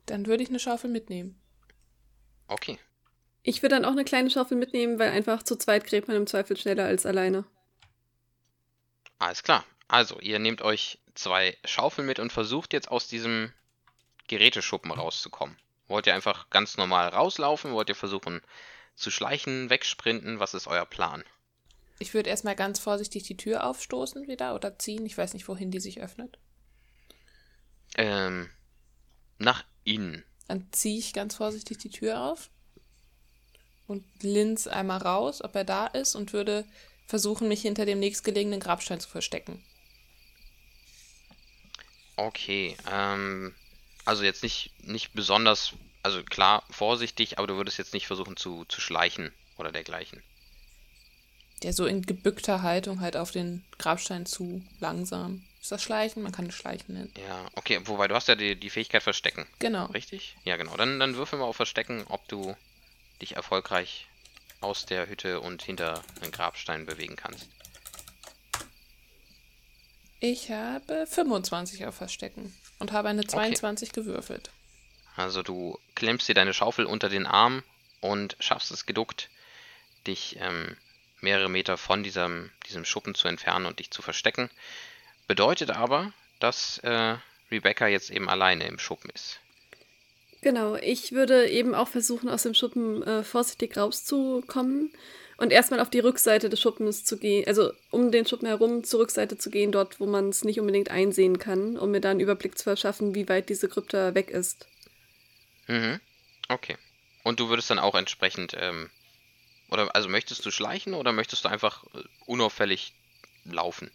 Dann 0.05 0.25
würde 0.27 0.43
ich 0.43 0.49
eine 0.49 0.59
Schaufel 0.59 0.89
mitnehmen. 0.89 1.39
Okay. 2.47 2.77
Ich 3.41 3.61
würde 3.61 3.75
dann 3.75 3.85
auch 3.85 3.91
eine 3.91 4.03
kleine 4.03 4.29
Schaufel 4.29 4.57
mitnehmen, 4.57 4.99
weil 4.99 5.11
einfach 5.11 5.43
zu 5.43 5.55
zweit 5.55 5.85
gräbt 5.85 6.07
man 6.07 6.17
im 6.17 6.27
Zweifel 6.27 6.55
schneller 6.57 6.85
als 6.85 7.05
alleine. 7.05 7.45
Alles 9.19 9.43
klar. 9.43 9.65
Also, 9.87 10.19
ihr 10.19 10.39
nehmt 10.39 10.61
euch 10.61 10.99
zwei 11.15 11.57
Schaufeln 11.65 12.05
mit 12.05 12.19
und 12.19 12.31
versucht 12.33 12.73
jetzt 12.73 12.89
aus 12.91 13.07
diesem 13.07 13.51
Geräteschuppen 14.27 14.91
rauszukommen. 14.91 15.57
Wollt 15.87 16.07
ihr 16.07 16.13
einfach 16.13 16.49
ganz 16.49 16.77
normal 16.77 17.09
rauslaufen? 17.09 17.73
Wollt 17.73 17.89
ihr 17.89 17.95
versuchen 17.95 18.41
zu 18.95 19.11
schleichen, 19.11 19.69
wegsprinten? 19.69 20.39
Was 20.39 20.53
ist 20.53 20.67
euer 20.67 20.85
Plan? 20.85 21.23
Ich 21.99 22.13
würde 22.13 22.29
erstmal 22.29 22.55
ganz 22.55 22.79
vorsichtig 22.79 23.23
die 23.23 23.37
Tür 23.37 23.65
aufstoßen 23.65 24.27
wieder 24.27 24.55
oder 24.55 24.77
ziehen. 24.79 25.05
Ich 25.05 25.17
weiß 25.17 25.33
nicht, 25.33 25.47
wohin 25.47 25.71
die 25.71 25.79
sich 25.79 26.01
öffnet. 26.01 26.37
Ähm, 27.95 28.49
nach 29.37 29.63
innen. 29.83 30.23
Dann 30.47 30.67
ziehe 30.71 30.97
ich 30.97 31.13
ganz 31.13 31.35
vorsichtig 31.35 31.77
die 31.77 31.89
Tür 31.89 32.21
auf 32.21 32.49
und 33.87 34.05
linz 34.21 34.67
einmal 34.67 34.99
raus, 34.99 35.41
ob 35.41 35.55
er 35.55 35.63
da 35.63 35.87
ist, 35.87 36.15
und 36.15 36.33
würde 36.33 36.65
versuchen, 37.05 37.47
mich 37.47 37.61
hinter 37.61 37.85
dem 37.85 37.99
nächstgelegenen 37.99 38.59
Grabstein 38.59 38.99
zu 38.99 39.09
verstecken. 39.09 39.63
Okay, 42.15 42.75
ähm, 42.91 43.55
also 44.05 44.23
jetzt 44.23 44.43
nicht, 44.43 44.71
nicht 44.83 45.13
besonders, 45.13 45.73
also 46.01 46.23
klar, 46.23 46.63
vorsichtig, 46.69 47.37
aber 47.37 47.47
du 47.47 47.55
würdest 47.55 47.77
jetzt 47.77 47.93
nicht 47.93 48.07
versuchen 48.07 48.37
zu, 48.37 48.65
zu 48.65 48.81
schleichen 48.81 49.31
oder 49.57 49.71
dergleichen. 49.71 50.21
Der 51.61 51.73
so 51.73 51.85
in 51.85 52.01
gebückter 52.01 52.61
Haltung 52.61 52.99
halt 52.99 53.15
auf 53.15 53.31
den 53.31 53.63
Grabstein 53.77 54.25
zu 54.25 54.61
langsam. 54.79 55.43
Ist 55.61 55.71
das 55.71 55.81
Schleichen? 55.81 56.21
Man 56.23 56.33
kann 56.33 56.47
es 56.47 56.55
Schleichen 56.55 56.93
nennen. 56.95 57.13
Ja, 57.25 57.45
okay, 57.55 57.79
wobei 57.85 58.09
du 58.09 58.15
hast 58.15 58.27
ja 58.27 58.35
die, 58.35 58.57
die 58.59 58.69
Fähigkeit 58.69 59.01
Verstecken, 59.01 59.47
Genau. 59.59 59.85
richtig? 59.85 60.35
Ja, 60.43 60.57
genau. 60.57 60.75
Dann, 60.75 60.99
dann 60.99 61.15
würfel 61.15 61.39
mal 61.39 61.45
auf 61.45 61.55
Verstecken, 61.55 62.03
ob 62.09 62.27
du 62.27 62.57
dich 63.21 63.37
erfolgreich 63.37 64.07
aus 64.59 64.85
der 64.85 65.07
Hütte 65.07 65.39
und 65.39 65.63
hinter 65.63 66.03
einen 66.21 66.31
Grabstein 66.31 66.85
bewegen 66.85 67.15
kannst. 67.15 67.47
Ich 70.19 70.51
habe 70.51 71.05
25 71.07 71.85
auf 71.85 71.95
Verstecken 71.95 72.53
und 72.83 72.91
habe 72.91 73.07
eine 73.07 73.25
22 73.25 73.93
gewürfelt. 73.93 74.49
Also 75.15 75.41
du 75.41 75.79
klemmst 75.95 76.27
dir 76.27 76.35
deine 76.35 76.53
Schaufel 76.53 76.85
unter 76.85 77.07
den 77.07 77.25
Arm 77.25 77.63
und 78.01 78.35
schaffst 78.39 78.71
es 78.71 78.85
geduckt, 78.85 79.29
dich 80.05 80.37
ähm, 80.39 80.75
mehrere 81.21 81.49
Meter 81.49 81.77
von 81.77 82.03
diesem, 82.03 82.51
diesem 82.67 82.83
Schuppen 82.83 83.15
zu 83.15 83.29
entfernen 83.29 83.65
und 83.65 83.79
dich 83.79 83.89
zu 83.89 84.01
verstecken. 84.01 84.49
Bedeutet 85.27 85.71
aber, 85.71 86.11
dass 86.39 86.79
äh, 86.79 87.15
Rebecca 87.49 87.87
jetzt 87.87 88.11
eben 88.11 88.29
alleine 88.29 88.67
im 88.67 88.79
Schuppen 88.79 89.09
ist. 89.13 89.39
Genau, 90.41 90.75
ich 90.75 91.13
würde 91.13 91.47
eben 91.47 91.73
auch 91.73 91.87
versuchen, 91.87 92.27
aus 92.27 92.43
dem 92.43 92.53
Schuppen 92.53 93.01
äh, 93.03 93.23
vorsichtig 93.23 93.77
rauszukommen 93.77 94.91
und 95.37 95.51
erstmal 95.51 95.79
auf 95.79 95.89
die 95.89 95.99
Rückseite 95.99 96.49
des 96.49 96.61
Schuppens 96.61 97.03
zu 97.03 97.17
gehen, 97.17 97.47
also 97.47 97.71
um 97.91 98.11
den 98.11 98.25
Schuppen 98.25 98.47
herum 98.47 98.83
zur 98.83 99.01
Rückseite 99.01 99.37
zu 99.37 99.49
gehen, 99.49 99.71
dort, 99.71 99.99
wo 99.99 100.05
man 100.05 100.29
es 100.29 100.43
nicht 100.43 100.59
unbedingt 100.59 100.89
einsehen 100.89 101.39
kann, 101.39 101.77
um 101.77 101.91
mir 101.91 102.01
da 102.01 102.11
einen 102.11 102.19
Überblick 102.19 102.57
zu 102.57 102.63
verschaffen, 102.63 103.15
wie 103.15 103.27
weit 103.29 103.49
diese 103.49 103.69
Krypta 103.69 104.15
weg 104.15 104.29
ist. 104.29 104.67
Mhm. 105.67 105.99
Okay. 106.49 106.77
Und 107.23 107.39
du 107.39 107.49
würdest 107.49 107.69
dann 107.69 107.79
auch 107.79 107.95
entsprechend, 107.95 108.55
ähm, 108.59 108.89
oder 109.69 109.95
also 109.95 110.09
möchtest 110.09 110.45
du 110.45 110.51
schleichen 110.51 110.93
oder 110.93 111.11
möchtest 111.11 111.45
du 111.45 111.49
einfach 111.49 111.83
äh, 111.93 112.03
unauffällig 112.25 112.93
laufen? 113.45 113.89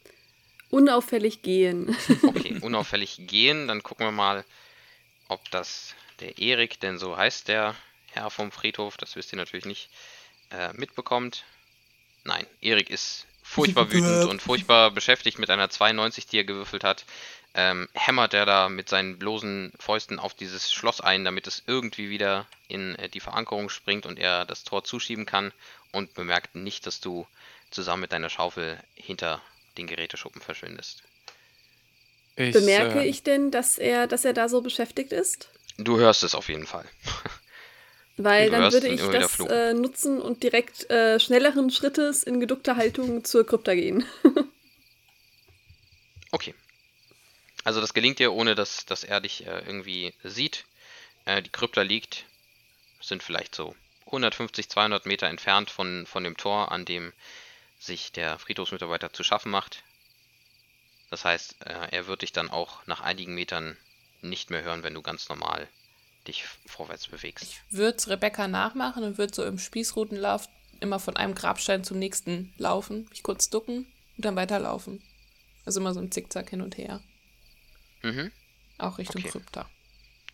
Unauffällig 0.71 1.43
gehen. 1.43 1.97
Okay, 2.23 2.59
unauffällig 2.61 3.27
gehen, 3.27 3.69
dann 3.69 3.83
gucken 3.83 4.07
wir 4.07 4.13
mal, 4.13 4.45
ob 5.29 5.51
das 5.51 5.95
der 6.21 6.39
Erik, 6.39 6.81
denn 6.81 6.99
so 6.99 7.17
heißt 7.17 7.49
der 7.49 7.75
Herr 8.11 8.31
vom 8.31 8.51
Friedhof, 8.51 8.97
das 8.97 9.17
wisst 9.17 9.33
ihr 9.33 9.37
natürlich 9.37 9.67
nicht, 9.67 9.91
äh, 10.51 10.73
mitbekommt. 10.75 11.45
Nein, 12.25 12.47
Erik 12.61 12.91
ist 12.91 13.27
furchtbar 13.43 13.91
wütend 13.91 14.25
und 14.27 14.43
furchtbar 14.43 14.91
beschäftigt 14.93 15.39
mit 15.39 15.51
einer 15.51 15.71
92, 15.71 16.27
die 16.27 16.39
er 16.39 16.45
gewürfelt 16.45 16.85
hat. 16.85 17.05
Ähm, 17.55 17.89
hämmert 17.95 18.35
er 18.35 18.45
da 18.45 18.69
mit 18.69 18.89
seinen 18.89 19.19
bloßen 19.19 19.73
Fäusten 19.79 20.19
auf 20.19 20.35
dieses 20.35 20.73
Schloss 20.73 21.01
ein, 21.01 21.25
damit 21.25 21.47
es 21.47 21.63
irgendwie 21.67 22.11
wieder 22.11 22.47
in 22.69 22.95
äh, 22.97 23.09
die 23.09 23.21
Verankerung 23.21 23.71
springt 23.71 24.05
und 24.05 24.19
er 24.19 24.45
das 24.45 24.65
Tor 24.65 24.85
zuschieben 24.85 25.25
kann 25.25 25.53
und 25.93 26.15
bemerkt 26.15 26.55
nicht, 26.55 26.87
dass 26.87 27.01
du 27.01 27.27
zusammen 27.71 28.03
mit 28.03 28.13
deiner 28.13 28.29
Schaufel 28.29 28.79
hinter 28.95 29.41
den 29.79 29.87
Geräteschuppen 29.87 30.43
verschwindest. 30.43 31.03
Ich, 32.37 32.53
Bemerke 32.53 33.01
äh, 33.01 33.09
ich 33.09 33.23
denn, 33.23 33.51
dass 33.51 33.79
er, 33.79 34.07
dass 34.07 34.25
er 34.25 34.33
da 34.33 34.49
so 34.49 34.61
beschäftigt 34.61 35.13
ist? 35.13 35.49
Du 35.79 35.99
hörst 35.99 36.23
es 36.23 36.35
auf 36.35 36.49
jeden 36.49 36.67
Fall. 36.67 36.85
Weil 38.19 38.51
dann 38.51 38.73
würde 38.73 38.89
ich 38.89 39.01
das 39.01 39.39
äh, 39.41 39.73
nutzen 39.75 40.21
und 40.21 40.43
direkt 40.43 40.91
äh, 40.91 41.21
schnelleren 41.21 41.71
Schrittes 41.71 42.25
in 42.25 42.41
geduckter 42.41 42.77
Haltung 42.77 43.25
zur 43.25 43.47
Krypta 43.47 43.75
gehen. 43.75 44.05
Okay. 46.31 46.55
Also 47.65 47.81
das 47.81 47.95
gelingt 47.95 48.19
dir, 48.19 48.33
ohne 48.33 48.55
dass, 48.55 48.85
dass 48.85 49.05
er 49.05 49.21
dich 49.21 49.47
äh, 49.47 49.61
irgendwie 49.67 50.13
sieht. 50.23 50.65
Äh, 51.25 51.43
die 51.43 51.51
Krypta 51.51 51.83
liegt, 51.83 52.25
sind 53.01 53.23
vielleicht 53.23 53.55
so 53.55 53.75
150, 54.07 54.69
200 54.69 55.07
Meter 55.07 55.27
entfernt 55.27 55.71
von, 55.71 56.07
von 56.07 56.25
dem 56.25 56.37
Tor, 56.37 56.73
an 56.73 56.85
dem 56.85 57.13
sich 57.79 58.13
der 58.13 58.39
Friedhofsmitarbeiter 58.39 59.13
zu 59.13 59.23
schaffen 59.23 59.51
macht. 59.51 59.83
Das 61.11 61.25
heißt, 61.25 61.57
äh, 61.65 61.89
er 61.91 62.07
wird 62.07 62.23
dich 62.23 62.33
dann 62.33 62.51
auch 62.51 62.87
nach 62.87 63.01
einigen 63.01 63.35
Metern 63.35 63.77
nicht 64.21 64.51
mehr 64.51 64.63
hören, 64.63 64.83
wenn 64.83 64.95
du 64.95 65.03
ganz 65.03 65.29
normal 65.29 65.69
dich 66.29 66.45
vorwärts 66.67 67.09
bewegst. 67.09 67.57
Würde 67.71 67.97
es 67.97 68.09
Rebecca 68.09 68.47
nachmachen 68.49 69.03
und 69.03 69.19
würde 69.19 69.35
so 69.35 69.45
im 69.45 69.59
Spießrutenlauf 69.59 70.49
immer 70.81 71.01
von 71.01 71.17
einem 71.17 71.35
Grabstein 71.35 71.83
zum 71.85 71.99
nächsten 71.99 72.53
laufen, 72.57 73.07
mich 73.11 73.23
kurz 73.25 73.51
ducken 73.51 73.87
und 74.17 74.25
dann 74.25 74.37
weiterlaufen. 74.37 75.03
Also 75.67 75.81
immer 75.81 75.93
so 75.93 76.01
im 76.01 76.11
Zickzack 76.13 76.51
hin 76.51 76.61
und 76.63 76.79
her. 76.79 77.01
Mhm. 78.03 78.31
Auch 78.79 78.99
Richtung 78.99 79.21
Okay. 79.23 79.31
Krypta. 79.31 79.69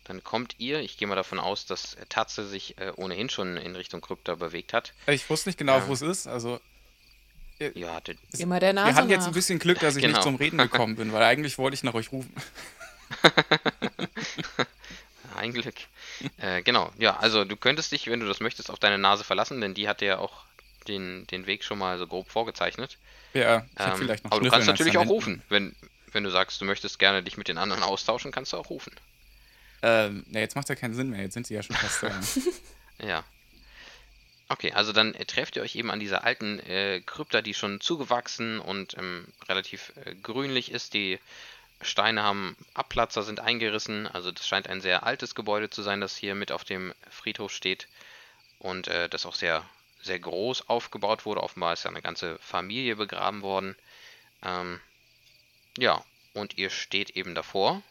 Dann 0.03 0.23
kommt 0.23 0.55
ihr, 0.59 0.81
ich 0.81 0.97
gehe 0.97 1.07
mal 1.07 1.15
davon 1.15 1.39
aus, 1.39 1.65
dass 1.65 1.95
äh, 1.95 2.05
Tatze 2.07 2.47
sich 2.47 2.77
äh, 2.77 2.91
ohnehin 2.95 3.27
schon 3.29 3.57
in 3.57 3.75
Richtung 3.75 4.01
Krypta 4.01 4.35
bewegt 4.35 4.71
hat. 4.71 4.93
ich 5.07 5.27
wusste 5.31 5.49
nicht 5.49 5.57
genau, 5.57 5.77
Ja. 5.79 5.87
wo 5.87 5.93
es 5.93 6.03
ist. 6.03 6.27
Also, 6.27 6.59
Ja, 7.73 7.99
d- 8.01 8.15
Immer 8.37 8.59
der 8.59 8.73
Nase 8.73 8.91
wir 8.91 8.95
hatten 8.95 9.09
jetzt 9.09 9.25
ein 9.25 9.33
bisschen 9.33 9.57
Glück, 9.57 9.79
dass 9.79 9.95
ich 9.95 10.03
Genau. 10.03 10.17
nicht 10.17 10.23
zum 10.23 10.35
Reden 10.35 10.57
gekommen 10.59 10.95
bin, 10.95 11.11
weil 11.11 11.23
eigentlich 11.23 11.57
wollte 11.57 11.73
ich 11.73 11.81
nach 11.83 11.95
euch 11.95 12.11
rufen. 12.11 12.31
Ein 15.45 15.53
Glück. 15.53 15.75
Äh, 16.37 16.61
genau, 16.61 16.91
ja, 16.97 17.17
also 17.17 17.43
du 17.43 17.57
könntest 17.57 17.91
dich, 17.91 18.07
wenn 18.07 18.19
du 18.19 18.27
das 18.27 18.39
möchtest, 18.39 18.69
auf 18.69 18.79
deine 18.79 18.97
Nase 18.97 19.23
verlassen, 19.23 19.59
denn 19.59 19.73
die 19.73 19.87
hat 19.87 20.01
dir 20.01 20.07
ja 20.07 20.17
auch 20.17 20.45
den, 20.87 21.27
den 21.27 21.45
Weg 21.45 21.63
schon 21.63 21.77
mal 21.77 21.97
so 21.97 22.07
grob 22.07 22.29
vorgezeichnet. 22.29 22.97
Ja, 23.33 23.65
ich 23.77 23.85
Ähm, 23.85 23.97
vielleicht 23.97 24.23
noch 24.23 24.31
aber 24.31 24.41
du 24.41 24.49
kannst 24.49 24.67
natürlich 24.67 24.97
auch 24.97 25.07
rufen. 25.07 25.41
Wenn, 25.49 25.75
wenn 26.13 26.23
du 26.23 26.29
sagst, 26.29 26.61
du 26.61 26.65
möchtest 26.65 26.99
gerne 26.99 27.21
dich 27.21 27.37
mit 27.37 27.47
den 27.47 27.57
anderen 27.57 27.83
austauschen, 27.83 28.31
kannst 28.31 28.53
du 28.53 28.57
auch 28.57 28.69
rufen. 28.69 28.93
Ähm, 29.81 30.25
ne, 30.29 30.39
jetzt 30.39 30.55
macht 30.55 30.69
ja 30.69 30.75
keinen 30.75 30.93
Sinn 30.93 31.09
mehr. 31.09 31.21
Jetzt 31.21 31.33
sind 31.33 31.47
sie 31.47 31.53
ja 31.53 31.63
schon 31.63 31.75
fast 31.75 32.03
da. 32.03 32.11
Ja. 33.05 33.25
Okay, 34.47 34.71
also 34.71 34.93
dann 34.93 35.13
äh, 35.15 35.25
trefft 35.25 35.55
ihr 35.57 35.63
euch 35.63 35.75
eben 35.75 35.91
an 35.91 35.99
dieser 35.99 36.23
alten 36.23 36.59
äh, 36.59 37.01
Krypta, 37.05 37.41
die 37.41 37.53
schon 37.53 37.81
zugewachsen 37.81 38.59
und 38.59 38.95
ähm, 38.97 39.27
relativ 39.49 39.91
äh, 40.05 40.15
grünlich 40.15 40.71
ist. 40.71 40.93
Die 40.93 41.19
Steine 41.85 42.23
haben 42.23 42.57
Abplatzer, 42.73 43.23
sind 43.23 43.39
eingerissen. 43.39 44.07
Also 44.07 44.31
das 44.31 44.47
scheint 44.47 44.67
ein 44.67 44.81
sehr 44.81 45.03
altes 45.03 45.35
Gebäude 45.35 45.69
zu 45.69 45.81
sein, 45.81 46.01
das 46.01 46.15
hier 46.15 46.35
mit 46.35 46.51
auf 46.51 46.63
dem 46.63 46.93
Friedhof 47.09 47.51
steht. 47.51 47.87
Und 48.59 48.87
äh, 48.87 49.09
das 49.09 49.25
auch 49.25 49.35
sehr, 49.35 49.63
sehr 50.01 50.19
groß 50.19 50.69
aufgebaut 50.69 51.25
wurde. 51.25 51.43
Offenbar 51.43 51.73
ist 51.73 51.83
ja 51.83 51.91
eine 51.91 52.01
ganze 52.01 52.37
Familie 52.39 52.95
begraben 52.95 53.41
worden. 53.41 53.75
Ähm, 54.43 54.81
ja, 55.77 56.03
und 56.33 56.57
ihr 56.57 56.69
steht 56.69 57.11
eben 57.11 57.35
davor 57.35 57.81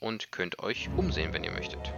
und 0.00 0.32
könnt 0.32 0.58
euch 0.60 0.90
umsehen, 0.94 1.32
wenn 1.32 1.44
ihr 1.44 1.52
möchtet. 1.52 1.94